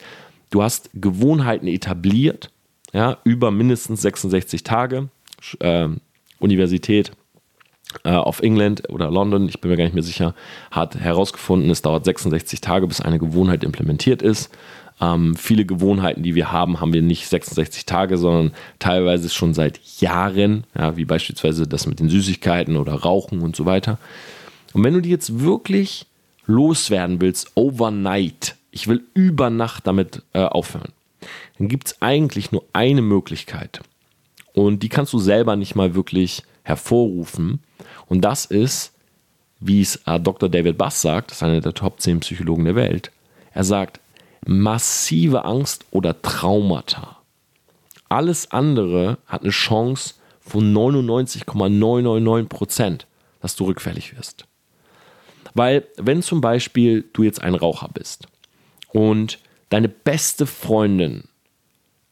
[0.51, 2.51] du hast Gewohnheiten etabliert,
[2.93, 5.09] ja, über mindestens 66 Tage.
[5.61, 5.89] Äh,
[6.39, 7.13] Universität
[8.05, 10.35] äh, auf England oder London, ich bin mir gar nicht mehr sicher,
[10.71, 14.51] hat herausgefunden, es dauert 66 Tage, bis eine Gewohnheit implementiert ist.
[15.01, 19.79] Ähm, viele Gewohnheiten, die wir haben, haben wir nicht 66 Tage, sondern teilweise schon seit
[20.01, 23.99] Jahren, ja, wie beispielsweise das mit den Süßigkeiten oder Rauchen und so weiter.
[24.73, 26.07] Und wenn du die jetzt wirklich
[26.47, 30.93] loswerden willst, overnight, ich will über Nacht damit äh, aufhören,
[31.59, 33.81] dann gibt es eigentlich nur eine Möglichkeit.
[34.53, 37.61] Und die kannst du selber nicht mal wirklich hervorrufen.
[38.07, 38.93] Und das ist,
[39.61, 40.49] wie es äh, Dr.
[40.49, 43.11] David Bass sagt, das ist einer der Top 10 Psychologen der Welt.
[43.53, 44.01] Er sagt,
[44.45, 47.19] massive Angst oder Traumata.
[48.09, 53.07] Alles andere hat eine Chance von 99,999 Prozent,
[53.41, 54.45] dass du rückfällig wirst.
[55.55, 58.29] Weil, wenn zum Beispiel du jetzt ein Raucher bist
[58.93, 59.39] und
[59.71, 61.25] deine beste Freundin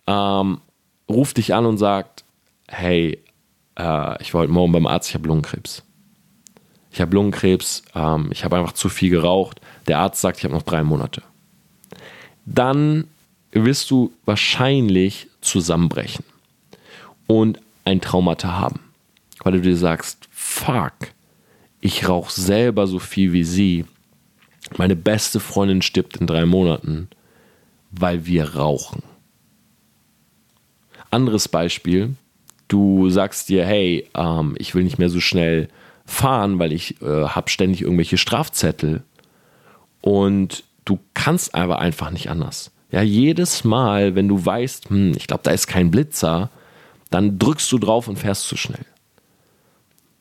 [0.06, 0.60] ähm,
[1.08, 2.24] ruft dich an und sagt,
[2.68, 3.22] hey,
[3.78, 5.82] äh, ich war heute Morgen beim Arzt, ich habe Lungenkrebs.
[6.90, 9.60] Ich habe Lungenkrebs, ähm, ich habe einfach zu viel geraucht.
[9.88, 11.22] Der Arzt sagt, ich habe noch drei Monate.
[12.46, 13.08] Dann
[13.52, 16.24] wirst du wahrscheinlich zusammenbrechen
[17.26, 18.80] und ein Traumata haben,
[19.42, 20.92] weil du dir sagst, fuck,
[21.80, 23.84] ich rauche selber so viel wie sie.
[24.76, 27.08] Meine beste Freundin stirbt in drei Monaten,
[27.90, 29.02] weil wir rauchen.
[31.14, 32.16] Anderes Beispiel,
[32.68, 35.68] du sagst dir, hey, ähm, ich will nicht mehr so schnell
[36.04, 39.02] fahren, weil ich äh, habe ständig irgendwelche Strafzettel
[40.02, 42.70] und du kannst aber einfach nicht anders.
[42.90, 46.50] Ja, jedes Mal, wenn du weißt, hm, ich glaube, da ist kein Blitzer,
[47.10, 48.84] dann drückst du drauf und fährst zu schnell.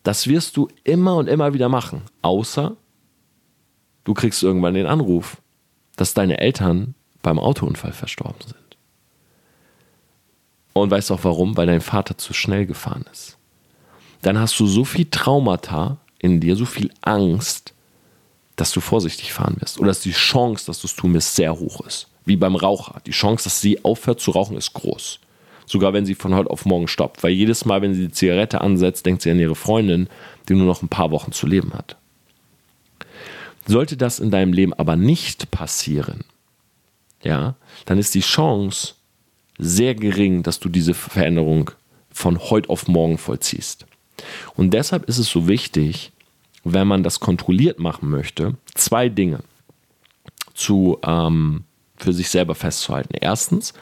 [0.03, 2.75] Das wirst du immer und immer wieder machen, außer
[4.03, 5.37] du kriegst irgendwann den Anruf,
[5.95, 8.62] dass deine Eltern beim Autounfall verstorben sind.
[10.73, 11.55] Und weißt auch warum?
[11.55, 13.37] Weil dein Vater zu schnell gefahren ist.
[14.21, 17.73] Dann hast du so viel Traumata in dir, so viel Angst,
[18.55, 19.79] dass du vorsichtig fahren wirst.
[19.79, 22.07] Oder dass die Chance, dass du es tun wirst, sehr hoch ist.
[22.25, 23.01] Wie beim Raucher.
[23.05, 25.19] Die Chance, dass sie aufhört zu rauchen, ist groß.
[25.65, 27.23] Sogar wenn sie von heute auf morgen stoppt.
[27.23, 30.07] Weil jedes Mal, wenn sie die Zigarette ansetzt, denkt sie an ihre Freundin,
[30.47, 31.97] die nur noch ein paar Wochen zu leben hat.
[33.65, 36.25] Sollte das in deinem Leben aber nicht passieren,
[37.23, 37.55] ja,
[37.85, 38.95] dann ist die Chance,
[39.57, 41.71] sehr gering, dass du diese Veränderung
[42.11, 43.85] von heute auf morgen vollziehst.
[44.55, 46.11] Und deshalb ist es so wichtig,
[46.63, 49.39] wenn man das kontrolliert machen möchte, zwei Dinge
[50.53, 51.63] zu, ähm,
[51.97, 53.15] für sich selber festzuhalten.
[53.19, 53.73] Erstens,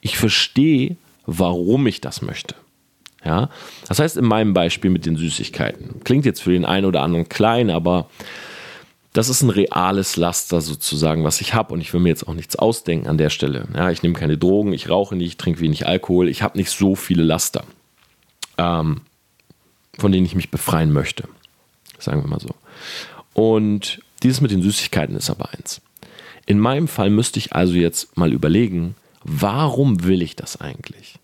[0.00, 2.54] ich verstehe, warum ich das möchte.
[3.24, 3.50] Ja,
[3.86, 7.28] das heißt, in meinem Beispiel mit den Süßigkeiten, klingt jetzt für den einen oder anderen
[7.28, 8.08] klein, aber
[9.12, 12.34] das ist ein reales Laster sozusagen, was ich habe und ich will mir jetzt auch
[12.34, 13.66] nichts ausdenken an der Stelle.
[13.74, 16.70] Ja, ich nehme keine Drogen, ich rauche nicht, ich trinke wenig Alkohol, ich habe nicht
[16.70, 17.64] so viele Laster,
[18.56, 19.00] ähm,
[19.98, 21.24] von denen ich mich befreien möchte,
[21.98, 22.54] sagen wir mal so.
[23.34, 25.80] Und dieses mit den Süßigkeiten ist aber eins.
[26.46, 28.94] In meinem Fall müsste ich also jetzt mal überlegen,
[29.24, 31.14] warum will ich das eigentlich?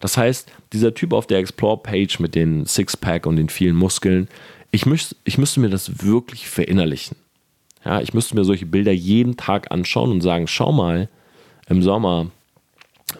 [0.00, 4.28] Das heißt, dieser Typ auf der Explore-Page mit den Sixpack und den vielen Muskeln,
[4.72, 7.16] ich, müß, ich müsste mir das wirklich verinnerlichen.
[7.84, 11.08] Ja, ich müsste mir solche Bilder jeden Tag anschauen und sagen, schau mal,
[11.68, 12.30] im Sommer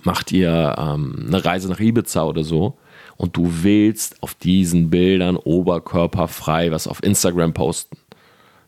[0.02, 2.76] macht ihr ähm, eine Reise nach Ibiza oder so
[3.16, 7.96] und du willst auf diesen Bildern oberkörperfrei was auf Instagram posten.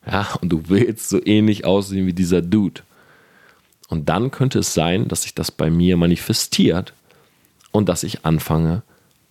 [0.07, 2.82] Ja, und du willst so ähnlich aussehen wie dieser Dude.
[3.88, 6.92] Und dann könnte es sein, dass sich das bei mir manifestiert
[7.70, 8.82] und dass ich anfange,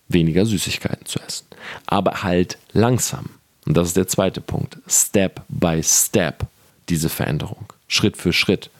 [0.08, 1.46] weniger Süßigkeiten zu essen.
[1.86, 3.30] Aber halt langsam.
[3.66, 4.78] Und das ist der zweite Punkt.
[4.86, 6.46] Step by Step
[6.88, 7.66] diese Veränderung.
[7.88, 8.70] Schritt für Schritt.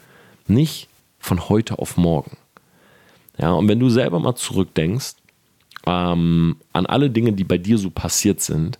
[0.47, 0.89] Nicht
[1.19, 2.37] von heute auf morgen.
[3.39, 5.15] Ja, und wenn du selber mal zurückdenkst
[5.87, 8.79] ähm, an alle Dinge, die bei dir so passiert sind,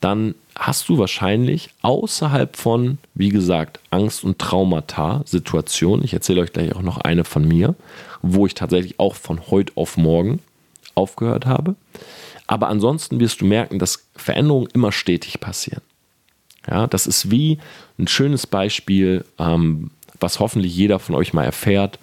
[0.00, 6.74] dann hast du wahrscheinlich außerhalb von, wie gesagt, Angst- und Traumata-Situationen, ich erzähle euch gleich
[6.74, 7.74] auch noch eine von mir,
[8.20, 10.40] wo ich tatsächlich auch von heute auf morgen
[10.94, 11.74] aufgehört habe.
[12.46, 15.82] Aber ansonsten wirst du merken, dass Veränderungen immer stetig passieren.
[16.70, 17.58] Ja, das ist wie
[17.98, 19.90] ein schönes Beispiel, ähm,
[20.20, 21.98] was hoffentlich jeder von euch mal erfährt,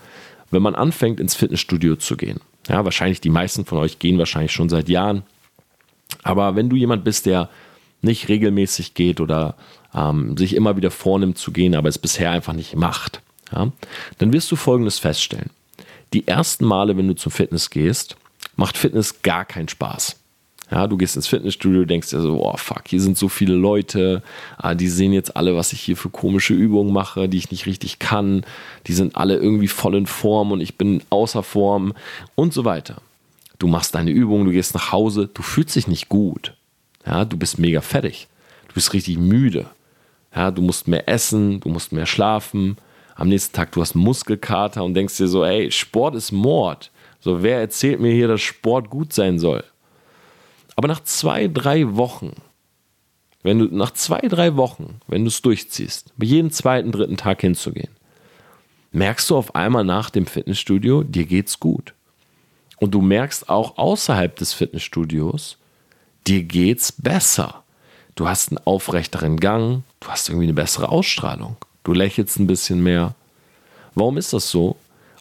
[0.51, 2.39] wenn man anfängt, ins Fitnessstudio zu gehen.
[2.67, 5.23] Ja, wahrscheinlich die meisten von euch gehen wahrscheinlich schon seit Jahren.
[6.23, 7.49] Aber wenn du jemand bist, der
[8.01, 9.55] nicht regelmäßig geht oder
[9.95, 13.71] ähm, sich immer wieder vornimmt zu gehen, aber es bisher einfach nicht macht, ja,
[14.17, 15.49] dann wirst du Folgendes feststellen.
[16.13, 18.15] Die ersten Male, wenn du zum Fitness gehst,
[18.55, 20.20] macht Fitness gar keinen Spaß.
[20.71, 24.23] Ja, du gehst ins Fitnessstudio, denkst dir so, oh fuck, hier sind so viele Leute,
[24.57, 27.65] ah, die sehen jetzt alle, was ich hier für komische Übungen mache, die ich nicht
[27.65, 28.45] richtig kann.
[28.87, 31.93] Die sind alle irgendwie voll in Form und ich bin außer Form
[32.35, 33.01] und so weiter.
[33.59, 36.53] Du machst deine Übungen, du gehst nach Hause, du fühlst dich nicht gut.
[37.05, 38.29] Ja, du bist mega fertig.
[38.69, 39.65] Du bist richtig müde.
[40.33, 42.77] Ja, du musst mehr essen, du musst mehr schlafen.
[43.15, 46.91] Am nächsten Tag du hast Muskelkater und denkst dir so, ey, Sport ist Mord.
[47.19, 49.65] So, wer erzählt mir hier, dass Sport gut sein soll?
[50.75, 52.33] Aber nach zwei, drei Wochen,
[53.43, 57.41] wenn du nach zwei, drei Wochen, wenn du es durchziehst, bei jedem zweiten, dritten Tag
[57.41, 57.91] hinzugehen,
[58.91, 61.93] merkst du auf einmal nach dem Fitnessstudio, dir geht's gut.
[62.77, 65.57] Und du merkst auch außerhalb des Fitnessstudios,
[66.27, 67.63] dir geht's besser.
[68.15, 71.57] Du hast einen aufrechteren Gang, du hast irgendwie eine bessere Ausstrahlung.
[71.83, 73.15] Du lächelst ein bisschen mehr.
[73.95, 74.75] Warum ist das so?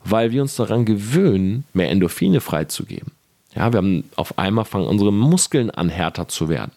[0.05, 3.12] Weil wir uns daran gewöhnen, mehr Endorphine freizugeben.
[3.55, 6.72] Ja, wir haben auf einmal fangen unsere Muskeln an härter zu werden.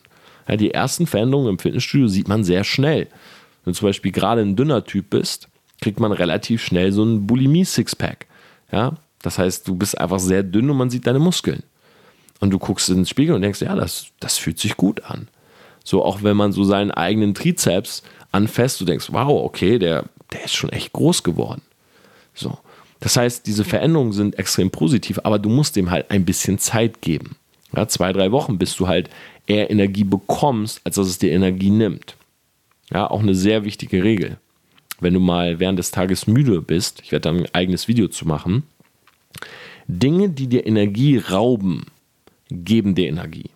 [0.48, 3.08] Ja, die ersten Veränderungen im Fitnessstudio sieht man sehr schnell.
[3.64, 5.48] Wenn du zum Beispiel gerade ein dünner Typ bist,
[5.82, 8.28] kriegt man relativ schnell so ein Bulimie-Sixpack.
[8.72, 11.64] Ja, das heißt, du bist einfach sehr dünn und man sieht deine Muskeln.
[12.40, 15.30] Und du guckst in den Spiegel und denkst, ja, das, das fühlt sich gut an.
[15.84, 20.46] So, auch wenn man so seinen eigenen Trizeps anfasst, du denkst, wow, okay, der, der
[20.46, 21.62] ist schon echt groß geworden.
[22.34, 22.58] So.
[23.04, 27.02] Das heißt, diese Veränderungen sind extrem positiv, aber du musst dem halt ein bisschen Zeit
[27.02, 27.36] geben.
[27.76, 29.10] Ja, zwei, drei Wochen, bis du halt
[29.46, 32.16] eher Energie bekommst, als dass es dir Energie nimmt.
[32.94, 34.38] Ja, auch eine sehr wichtige Regel.
[35.02, 38.26] Wenn du mal während des Tages müde bist, ich werde da ein eigenes Video zu
[38.26, 38.64] machen,
[39.86, 41.88] Dinge, die dir Energie rauben,
[42.50, 43.50] geben dir Energie.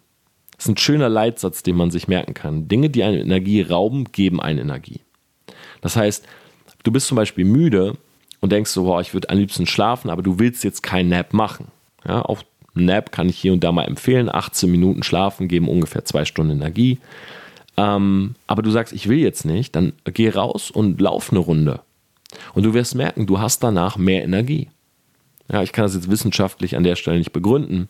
[0.58, 2.68] Das ist ein schöner Leitsatz, den man sich merken kann.
[2.68, 5.00] Dinge, die eine Energie rauben, geben eine Energie.
[5.80, 6.26] Das heißt,
[6.84, 7.96] du bist zum Beispiel müde
[8.40, 11.34] und denkst so, boah, ich würde am liebsten schlafen, aber du willst jetzt keinen Nap
[11.34, 11.68] machen.
[12.08, 14.30] Ja, auch Nap kann ich hier und da mal empfehlen.
[14.34, 17.00] 18 Minuten schlafen geben ungefähr zwei Stunden Energie.
[17.76, 21.82] Ähm, aber du sagst, ich will jetzt nicht, dann geh raus und lauf eine Runde.
[22.54, 24.70] Und du wirst merken, du hast danach mehr Energie.
[25.52, 27.88] Ja, ich kann das jetzt wissenschaftlich an der Stelle nicht begründen,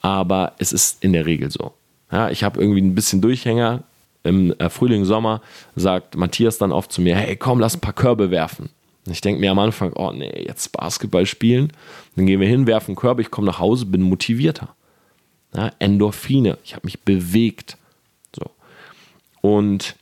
[0.00, 1.72] aber es ist in der Regel so.
[2.10, 3.82] Ja, ich habe irgendwie ein bisschen Durchhänger.
[4.22, 5.42] Im äh, Frühling, Sommer
[5.76, 8.70] sagt Matthias dann oft zu mir: Hey, komm, lass ein paar Körbe werfen.
[9.06, 11.72] Ich denke mir am Anfang: Oh nee, jetzt Basketball spielen.
[12.16, 14.74] Dann gehen wir hin, werfen Körbe, ich komme nach Hause, bin motivierter.
[15.54, 17.76] Ja, Endorphine, ich habe mich bewegt.
[18.34, 18.50] So.
[19.40, 19.96] Und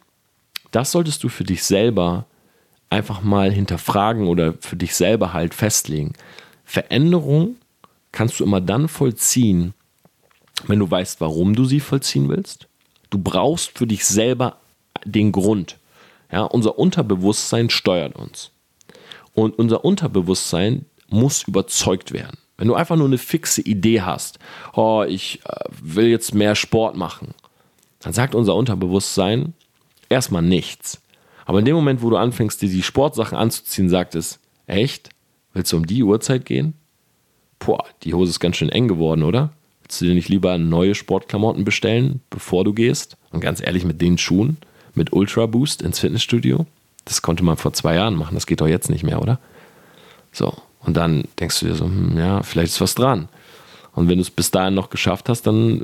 [0.70, 2.26] das solltest du für dich selber
[2.90, 6.12] einfach mal hinterfragen oder für dich selber halt festlegen.
[6.64, 7.56] Veränderung
[8.12, 9.74] kannst du immer dann vollziehen,
[10.66, 12.68] wenn du weißt, warum du sie vollziehen willst.
[13.10, 14.58] Du brauchst für dich selber
[15.04, 15.78] den Grund.
[16.30, 18.51] Ja, unser Unterbewusstsein steuert uns.
[19.34, 22.38] Und unser Unterbewusstsein muss überzeugt werden.
[22.56, 24.38] Wenn du einfach nur eine fixe Idee hast,
[24.74, 27.34] oh, ich äh, will jetzt mehr Sport machen,
[28.00, 29.54] dann sagt unser Unterbewusstsein
[30.08, 31.00] erstmal nichts.
[31.44, 35.10] Aber in dem Moment, wo du anfängst, dir die Sportsachen anzuziehen, sagt es, echt?
[35.54, 36.74] Willst du um die Uhrzeit gehen?
[37.58, 39.52] Boah, die Hose ist ganz schön eng geworden, oder?
[39.82, 43.16] Willst du dir nicht lieber neue Sportklamotten bestellen, bevor du gehst?
[43.30, 44.56] Und ganz ehrlich, mit den Schuhen,
[44.94, 46.66] mit Ultra Boost ins Fitnessstudio,
[47.04, 49.38] das konnte man vor zwei Jahren machen, das geht doch jetzt nicht mehr, oder?
[50.32, 53.28] So, und dann denkst du dir so, hm, ja, vielleicht ist was dran.
[53.94, 55.82] Und wenn du es bis dahin noch geschafft hast, dann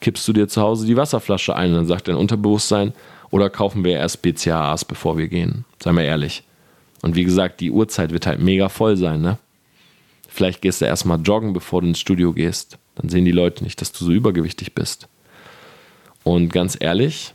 [0.00, 2.92] kippst du dir zu Hause die Wasserflasche ein und dann sagt dein Unterbewusstsein,
[3.30, 5.64] oder kaufen wir erst BCAAs, bevor wir gehen.
[5.82, 6.44] Sei mal ehrlich.
[7.02, 9.38] Und wie gesagt, die Uhrzeit wird halt mega voll sein, ne?
[10.28, 12.78] Vielleicht gehst du erstmal joggen, bevor du ins Studio gehst.
[12.96, 15.08] Dann sehen die Leute nicht, dass du so übergewichtig bist.
[16.22, 17.34] Und ganz ehrlich,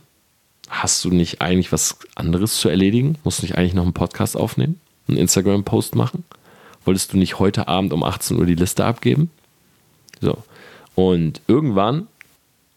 [0.70, 3.18] hast du nicht eigentlich was anderes zu erledigen?
[3.24, 4.80] Musst du nicht eigentlich noch einen Podcast aufnehmen?
[5.08, 6.24] Einen Instagram-Post machen?
[6.84, 9.30] Wolltest du nicht heute Abend um 18 Uhr die Liste abgeben?
[10.20, 10.38] So.
[10.94, 12.06] Und irgendwann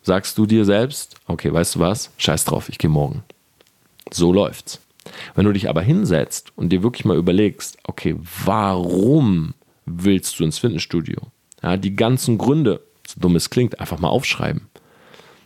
[0.01, 2.11] sagst du dir selbst, okay, weißt du was?
[2.17, 3.23] Scheiß drauf, ich gehe morgen.
[4.11, 4.81] So läuft's.
[5.35, 8.15] Wenn du dich aber hinsetzt und dir wirklich mal überlegst, okay,
[8.45, 9.53] warum
[9.85, 11.19] willst du ins Fitnessstudio?
[11.61, 14.67] Ja, die ganzen Gründe, so dumm es klingt, einfach mal aufschreiben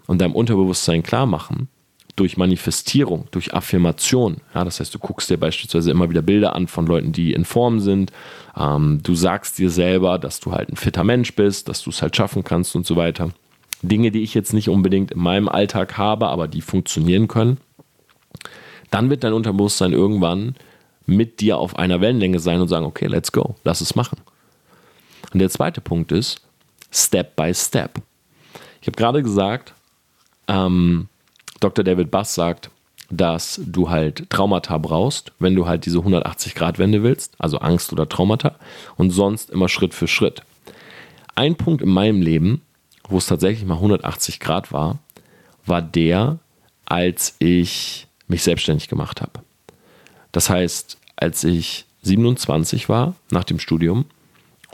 [0.06, 1.70] und deinem Unterbewusstsein klar machen,
[2.18, 4.38] durch Manifestierung, durch Affirmation.
[4.54, 7.46] Ja, das heißt, du guckst dir beispielsweise immer wieder Bilder an von Leuten, die in
[7.46, 8.12] Form sind.
[8.58, 12.02] Ähm, du sagst dir selber, dass du halt ein fitter Mensch bist, dass du es
[12.02, 13.30] halt schaffen kannst und so weiter.
[13.84, 17.58] Dinge, die ich jetzt nicht unbedingt in meinem Alltag habe, aber die funktionieren können.
[18.90, 20.56] Dann wird dein Unterbewusstsein irgendwann
[21.06, 24.18] mit dir auf einer Wellenlänge sein und sagen, okay, let's go, lass es machen.
[25.32, 26.42] Und der zweite Punkt ist
[26.92, 28.02] Step by Step.
[28.82, 29.74] Ich habe gerade gesagt,
[30.48, 31.10] ähm,
[31.60, 31.84] Dr.
[31.84, 32.70] David Bass sagt,
[33.10, 38.56] dass du halt Traumata brauchst, wenn du halt diese 180-Grad-Wende willst, also Angst oder Traumata,
[38.96, 40.42] und sonst immer Schritt für Schritt.
[41.36, 42.62] Ein Punkt in meinem Leben,
[43.08, 45.00] wo es tatsächlich mal 180 Grad war,
[45.66, 46.40] war der,
[46.86, 49.40] als ich mich selbstständig gemacht habe.
[50.32, 54.06] Das heißt, als ich 27 war nach dem Studium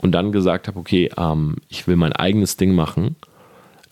[0.00, 3.16] und dann gesagt habe, okay, ähm, ich will mein eigenes Ding machen,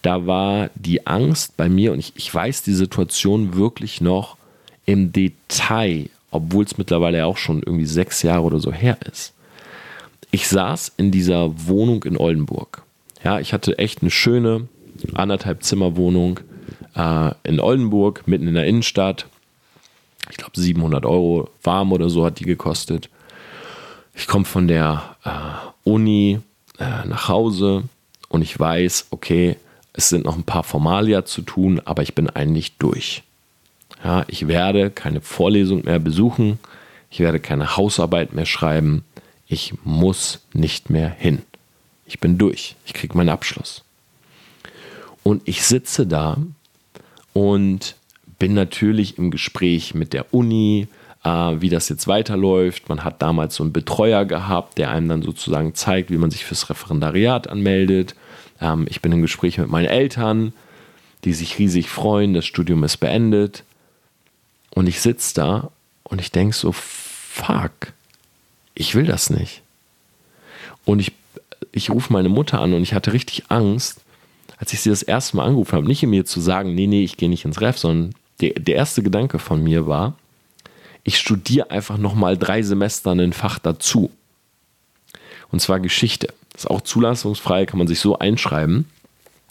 [0.03, 4.37] da war die Angst bei mir und ich, ich weiß die Situation wirklich noch
[4.85, 9.33] im Detail, obwohl es mittlerweile auch schon irgendwie sechs Jahre oder so her ist.
[10.33, 12.83] Ich saß in dieser Wohnung in Oldenburg.
[13.23, 14.69] Ja, ich hatte echt eine schöne
[15.15, 16.41] anderthalb Zimmer Wohnung
[16.97, 19.27] äh, in Oldenburg, mitten in der Innenstadt.
[20.31, 23.09] Ich glaube 700 Euro warm oder so hat die gekostet.
[24.15, 25.31] Ich komme von der äh,
[25.85, 26.41] Uni,
[26.79, 27.85] äh, nach Hause
[28.29, 29.57] und ich weiß, okay,
[29.93, 33.23] es sind noch ein paar Formalia zu tun, aber ich bin eigentlich durch.
[34.03, 36.59] Ja, ich werde keine Vorlesung mehr besuchen,
[37.11, 39.05] ich werde keine Hausarbeit mehr schreiben,
[39.47, 41.43] ich muss nicht mehr hin.
[42.07, 43.85] Ich bin durch, ich kriege meinen Abschluss.
[45.23, 46.39] Und ich sitze da
[47.33, 47.97] und
[48.39, 50.89] bin natürlich im Gespräch mit der Uni,
[51.25, 52.89] wie das jetzt weiterläuft.
[52.89, 56.45] Man hat damals so einen Betreuer gehabt, der einem dann sozusagen zeigt, wie man sich
[56.45, 58.17] fürs Referendariat anmeldet.
[58.61, 60.53] Ähm, ich bin im Gespräch mit meinen Eltern,
[61.25, 63.63] die sich riesig freuen, das Studium ist beendet.
[64.71, 65.71] Und ich sitze da
[66.03, 67.93] und ich denke so, fuck,
[68.75, 69.63] ich will das nicht.
[70.85, 71.13] Und ich,
[71.71, 74.01] ich rufe meine Mutter an und ich hatte richtig Angst,
[74.59, 77.05] als ich sie das erste Mal angerufen habe, nicht in mir zu sagen, nee, nee,
[77.05, 80.17] ich gehe nicht ins Ref, sondern der, der erste Gedanke von mir war,
[81.05, 84.11] ich studiere einfach nochmal drei Semester ein Fach dazu.
[85.51, 86.29] Und zwar Geschichte.
[86.53, 88.87] Das ist auch zulassungsfrei, kann man sich so einschreiben.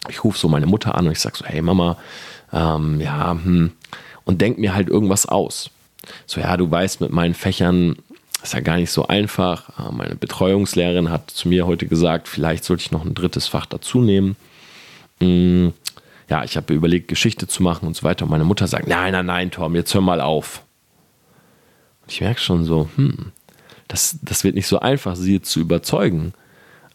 [0.09, 1.97] Ich rufe so meine Mutter an und ich sage so, hey Mama,
[2.53, 3.71] ähm, ja, hm,
[4.25, 5.69] und denk mir halt irgendwas aus.
[6.25, 7.97] So, ja, du weißt, mit meinen Fächern
[8.41, 9.69] ist ja gar nicht so einfach.
[9.77, 13.65] Äh, meine Betreuungslehrerin hat zu mir heute gesagt, vielleicht sollte ich noch ein drittes Fach
[13.65, 14.35] dazu nehmen.
[15.19, 15.73] Hm,
[16.29, 18.25] ja, ich habe überlegt, Geschichte zu machen und so weiter.
[18.25, 20.63] Und meine Mutter sagt, nein, nein, nein, Tom, jetzt hör mal auf.
[22.11, 23.31] Ich merke schon so, hm,
[23.87, 26.33] das, das wird nicht so einfach, sie zu überzeugen.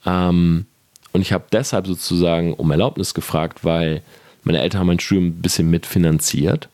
[0.05, 0.67] Ähm,
[1.13, 4.03] und ich habe deshalb sozusagen um Erlaubnis gefragt, weil
[4.45, 6.69] meine Eltern haben mein Studium ein bisschen mitfinanziert.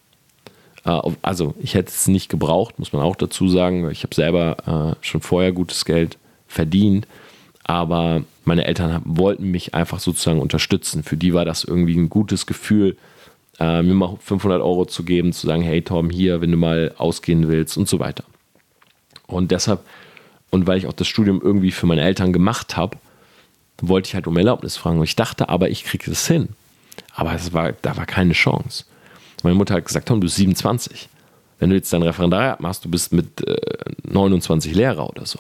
[0.84, 3.88] Äh, also ich hätte es nicht gebraucht, muss man auch dazu sagen.
[3.90, 6.18] Ich habe selber äh, schon vorher gutes Geld
[6.49, 7.07] verdient,
[7.62, 11.05] aber meine Eltern wollten mich einfach sozusagen unterstützen.
[11.05, 12.97] Für die war das irgendwie ein gutes Gefühl,
[13.61, 16.93] äh, mir mal 500 Euro zu geben, zu sagen, hey Tom, hier, wenn du mal
[16.99, 18.24] ausgehen willst und so weiter.
[19.33, 19.80] Und deshalb,
[20.51, 22.97] und weil ich auch das Studium irgendwie für meine Eltern gemacht habe,
[23.80, 24.99] wollte ich halt um Erlaubnis fragen.
[24.99, 26.51] Und ich dachte aber, ich kriege das hin.
[27.14, 28.85] Aber es war, da war keine Chance.
[29.43, 31.09] Meine Mutter hat gesagt, Tom, du bist 27.
[31.59, 33.57] Wenn du jetzt dein Referendariat machst, du bist mit äh,
[34.05, 35.39] 29 Lehrer oder so.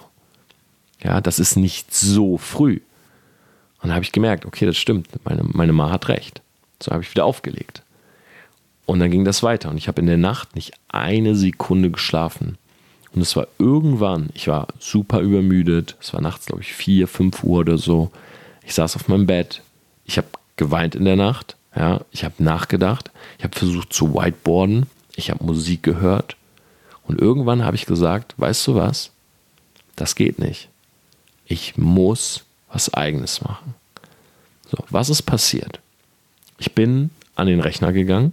[1.02, 2.80] Ja, das ist nicht so früh.
[3.80, 6.40] Und dann habe ich gemerkt, okay, das stimmt, meine, meine Ma hat recht.
[6.80, 7.82] So habe ich wieder aufgelegt.
[8.86, 9.70] Und dann ging das weiter.
[9.70, 12.58] Und ich habe in der Nacht nicht eine Sekunde geschlafen.
[13.14, 15.96] Und es war irgendwann, ich war super übermüdet.
[16.00, 18.10] Es war nachts, glaube ich, 4, 5 Uhr oder so.
[18.64, 19.62] Ich saß auf meinem Bett.
[20.04, 21.56] Ich habe geweint in der Nacht.
[21.76, 23.10] Ja, ich habe nachgedacht.
[23.38, 24.86] Ich habe versucht zu whiteboarden.
[25.16, 26.36] Ich habe Musik gehört.
[27.04, 29.10] Und irgendwann habe ich gesagt, weißt du was?
[29.96, 30.68] Das geht nicht.
[31.44, 33.74] Ich muss was eigenes machen.
[34.70, 35.80] So, was ist passiert?
[36.58, 38.32] Ich bin an den Rechner gegangen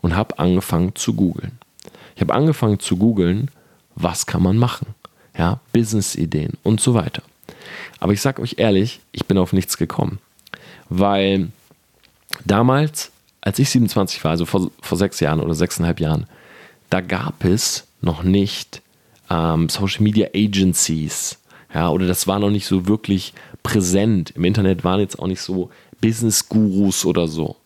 [0.00, 1.58] und habe angefangen zu googeln.
[2.16, 3.50] Ich habe angefangen zu googeln,
[3.94, 4.94] was kann man machen?
[5.36, 7.22] Ja, Business-Ideen und so weiter.
[8.00, 10.18] Aber ich sage euch ehrlich, ich bin auf nichts gekommen.
[10.88, 11.48] Weil
[12.44, 16.26] damals, als ich 27 war, also vor, vor sechs Jahren oder sechseinhalb Jahren,
[16.90, 18.82] da gab es noch nicht
[19.30, 21.38] ähm, Social Media Agencies.
[21.72, 23.32] Ja, oder das war noch nicht so wirklich
[23.62, 24.32] präsent.
[24.32, 25.70] Im Internet waren jetzt auch nicht so
[26.02, 27.56] Business-Gurus oder so.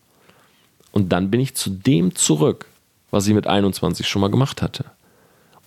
[0.91, 2.67] Und dann bin ich zu dem zurück,
[3.11, 4.85] was ich mit 21 schon mal gemacht hatte.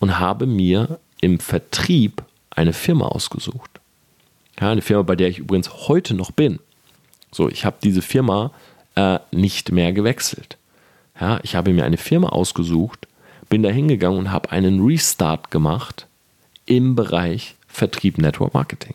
[0.01, 3.71] Und habe mir im Vertrieb eine Firma ausgesucht.
[4.61, 6.59] Ja, eine Firma, bei der ich übrigens heute noch bin.
[7.31, 8.51] So, ich habe diese Firma
[8.97, 10.57] äh, nicht mehr gewechselt.
[11.21, 13.07] Ja, ich habe mir eine Firma ausgesucht,
[13.49, 16.07] bin da hingegangen und habe einen Restart gemacht
[16.67, 18.95] im Bereich Vertrieb Network Marketing.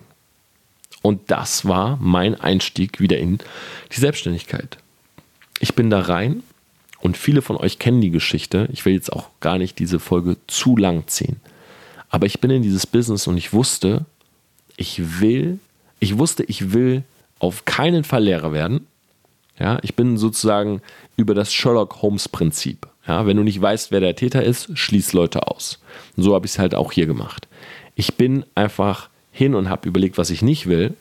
[1.02, 3.38] Und das war mein Einstieg wieder in
[3.92, 4.78] die Selbstständigkeit.
[5.60, 6.42] Ich bin da rein
[7.06, 8.68] und viele von euch kennen die Geschichte.
[8.74, 11.40] Ich will jetzt auch gar nicht diese Folge zu lang ziehen.
[12.10, 14.06] Aber ich bin in dieses Business und ich wusste,
[14.76, 15.60] ich will,
[16.00, 17.04] ich wusste, ich will
[17.38, 18.88] auf keinen Fall Lehrer werden.
[19.60, 20.82] Ja, ich bin sozusagen
[21.16, 22.88] über das Sherlock Holmes Prinzip.
[23.06, 25.80] Ja, wenn du nicht weißt, wer der Täter ist, schließ Leute aus.
[26.18, 27.48] Und so habe ich es halt auch hier gemacht.
[27.94, 30.96] Ich bin einfach hin und habe überlegt, was ich nicht will.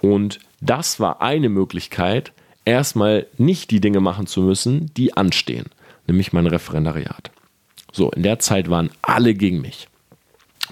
[0.00, 2.32] Und das war eine Möglichkeit,
[2.64, 5.66] erstmal nicht die Dinge machen zu müssen, die anstehen,
[6.06, 7.30] nämlich mein Referendariat.
[7.92, 9.88] So, in der Zeit waren alle gegen mich.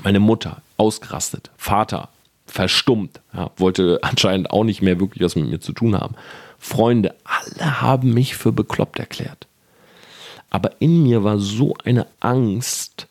[0.03, 2.09] Meine Mutter ausgerastet, Vater
[2.47, 6.15] verstummt, ja, wollte anscheinend auch nicht mehr wirklich was mit mir zu tun haben.
[6.59, 9.47] Freunde, alle haben mich für bekloppt erklärt.
[10.51, 13.09] Aber in mir war so eine Angst,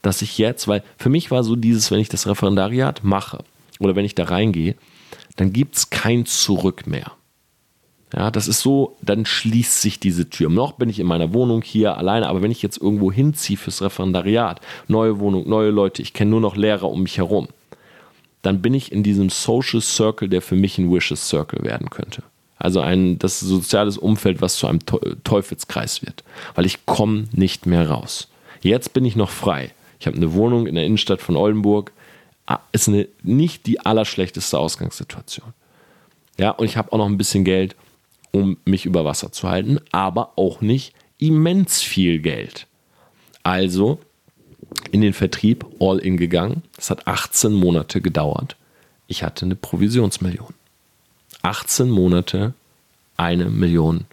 [0.00, 3.42] dass ich jetzt, weil für mich war so dieses, wenn ich das Referendariat mache
[3.80, 4.76] oder wenn ich da reingehe,
[5.36, 7.12] dann gibt es kein Zurück mehr.
[8.16, 10.48] Ja, das ist so, dann schließt sich diese Tür.
[10.48, 13.82] Noch bin ich in meiner Wohnung hier alleine, aber wenn ich jetzt irgendwo hinziehe fürs
[13.82, 17.48] Referendariat, neue Wohnung, neue Leute, ich kenne nur noch Lehrer um mich herum,
[18.42, 22.22] dann bin ich in diesem Social Circle, der für mich ein Wishes Circle werden könnte.
[22.58, 24.80] Also ein das soziales Umfeld, was zu einem
[25.24, 26.22] Teufelskreis wird,
[26.54, 28.28] weil ich komme nicht mehr raus.
[28.60, 29.72] Jetzt bin ich noch frei.
[29.98, 31.90] Ich habe eine Wohnung in der Innenstadt von Oldenburg.
[32.46, 35.52] Ah, ist eine, nicht die allerschlechteste Ausgangssituation.
[36.38, 37.74] Ja, und ich habe auch noch ein bisschen Geld,
[38.34, 42.66] um mich über Wasser zu halten, aber auch nicht immens viel Geld.
[43.44, 44.00] Also
[44.90, 46.64] in den Vertrieb all in gegangen.
[46.76, 48.56] Es hat 18 Monate gedauert.
[49.06, 50.52] Ich hatte eine Provisionsmillion.
[51.42, 52.54] 18 Monate
[53.16, 54.06] eine Million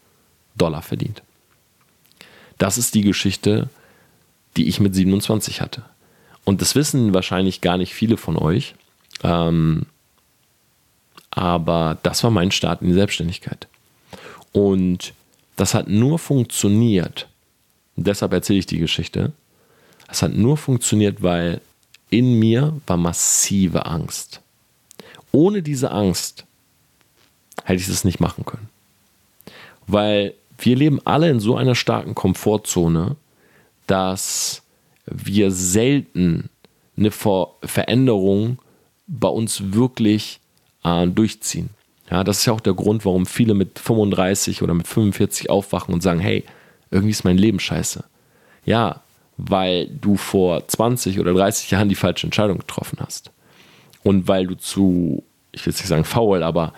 [0.56, 1.24] Dollar verdient.
[2.60, 3.70] Das ist die Geschichte,
[4.56, 5.84] die ich mit 27 hatte.
[6.44, 8.76] Und das wissen wahrscheinlich gar nicht viele von euch.
[9.24, 9.88] Ähm,
[11.32, 13.68] aber das war mein Start in die Selbstständigkeit.
[14.52, 15.14] Und
[15.56, 17.28] das hat nur funktioniert.
[17.96, 19.32] Deshalb erzähle ich die Geschichte.
[20.10, 21.62] Es hat nur funktioniert, weil
[22.10, 24.42] in mir war massive Angst.
[25.32, 26.46] Ohne diese Angst
[27.64, 28.70] hätte ich es nicht machen können.
[29.88, 33.16] Weil wir leben alle in so einer starken Komfortzone,
[33.88, 34.62] dass
[35.06, 36.50] wir selten
[36.98, 38.60] eine Ver Veränderung
[39.08, 40.40] bei uns wirklich
[40.84, 41.70] äh, durchziehen.
[42.12, 45.94] Ja, das ist ja auch der Grund, warum viele mit 35 oder mit 45 aufwachen
[45.94, 46.44] und sagen, hey,
[46.92, 48.04] irgendwie ist mein Leben scheiße.
[48.66, 49.02] Ja,
[49.38, 53.32] weil du vor 20 oder 30 Jahren die falsche Entscheidung getroffen hast.
[54.04, 56.74] Und weil du zu, ich will jetzt nicht sagen faul, aber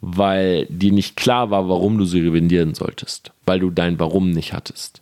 [0.00, 3.30] weil dir nicht klar war, warum du sie revidieren solltest.
[3.46, 5.00] Weil du dein Warum nicht hattest.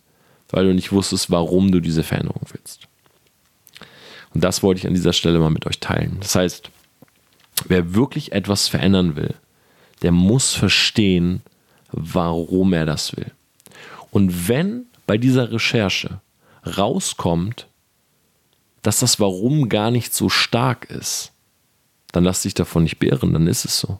[0.51, 2.87] Weil du nicht wusstest, warum du diese Veränderung willst.
[4.35, 6.17] Und das wollte ich an dieser Stelle mal mit euch teilen.
[6.19, 6.69] Das heißt,
[7.67, 9.33] wer wirklich etwas verändern will,
[10.01, 11.41] der muss verstehen,
[11.91, 13.31] warum er das will.
[14.11, 16.19] Und wenn bei dieser Recherche
[16.77, 17.67] rauskommt,
[18.81, 21.31] dass das Warum gar nicht so stark ist,
[22.11, 23.99] dann lass dich davon nicht beirren, dann ist es so.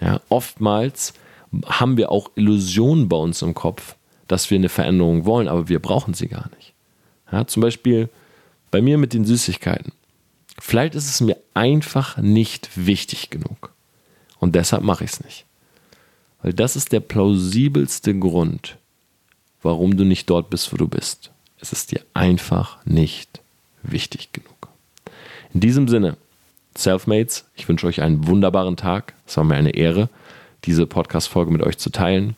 [0.00, 1.14] Ja, oftmals
[1.66, 3.96] haben wir auch Illusionen bei uns im Kopf,
[4.28, 6.72] dass wir eine Veränderung wollen, aber wir brauchen sie gar nicht.
[7.32, 8.08] Ja, zum Beispiel
[8.70, 9.92] bei mir mit den Süßigkeiten.
[10.58, 13.72] Vielleicht ist es mir einfach nicht wichtig genug.
[14.40, 15.44] Und deshalb mache ich es nicht.
[16.42, 18.76] Weil das ist der plausibelste Grund,
[19.62, 21.30] warum du nicht dort bist, wo du bist.
[21.60, 23.40] Es ist dir einfach nicht
[23.82, 24.68] wichtig genug.
[25.52, 26.16] In diesem Sinne,
[26.76, 29.14] Selfmates, ich wünsche euch einen wunderbaren Tag.
[29.26, 30.08] Es war mir eine Ehre,
[30.64, 32.36] diese Podcast-Folge mit euch zu teilen.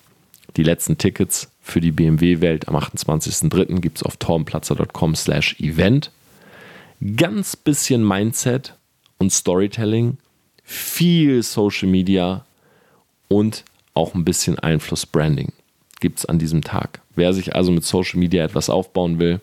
[0.56, 3.80] Die letzten Tickets für die BMW-Welt am 28.03.
[3.80, 6.10] gibt es auf tormplatzer.com slash event.
[7.16, 8.74] Ganz bisschen Mindset
[9.18, 10.18] und Storytelling,
[10.72, 12.44] viel Social Media
[13.28, 13.64] und
[13.94, 15.52] auch ein bisschen Einfluss Branding
[16.00, 17.00] gibt es an diesem Tag.
[17.14, 19.40] Wer sich also mit Social Media etwas aufbauen will,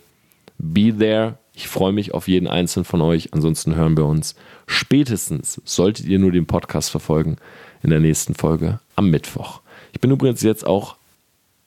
[0.57, 1.37] be there.
[1.53, 3.33] Ich freue mich auf jeden einzelnen von euch.
[3.33, 4.35] Ansonsten hören wir uns
[4.67, 7.37] spätestens, solltet ihr nur den Podcast verfolgen,
[7.81, 9.61] in der nächsten Folge am Mittwoch.
[9.93, 10.97] Ich bin übrigens jetzt auch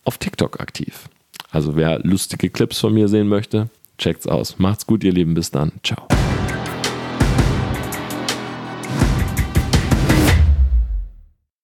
[0.05, 1.09] auf TikTok aktiv.
[1.51, 4.59] Also wer lustige Clips von mir sehen möchte, checkt's aus.
[4.59, 5.35] Macht's gut, ihr Lieben.
[5.35, 5.73] Bis dann.
[5.83, 6.07] Ciao.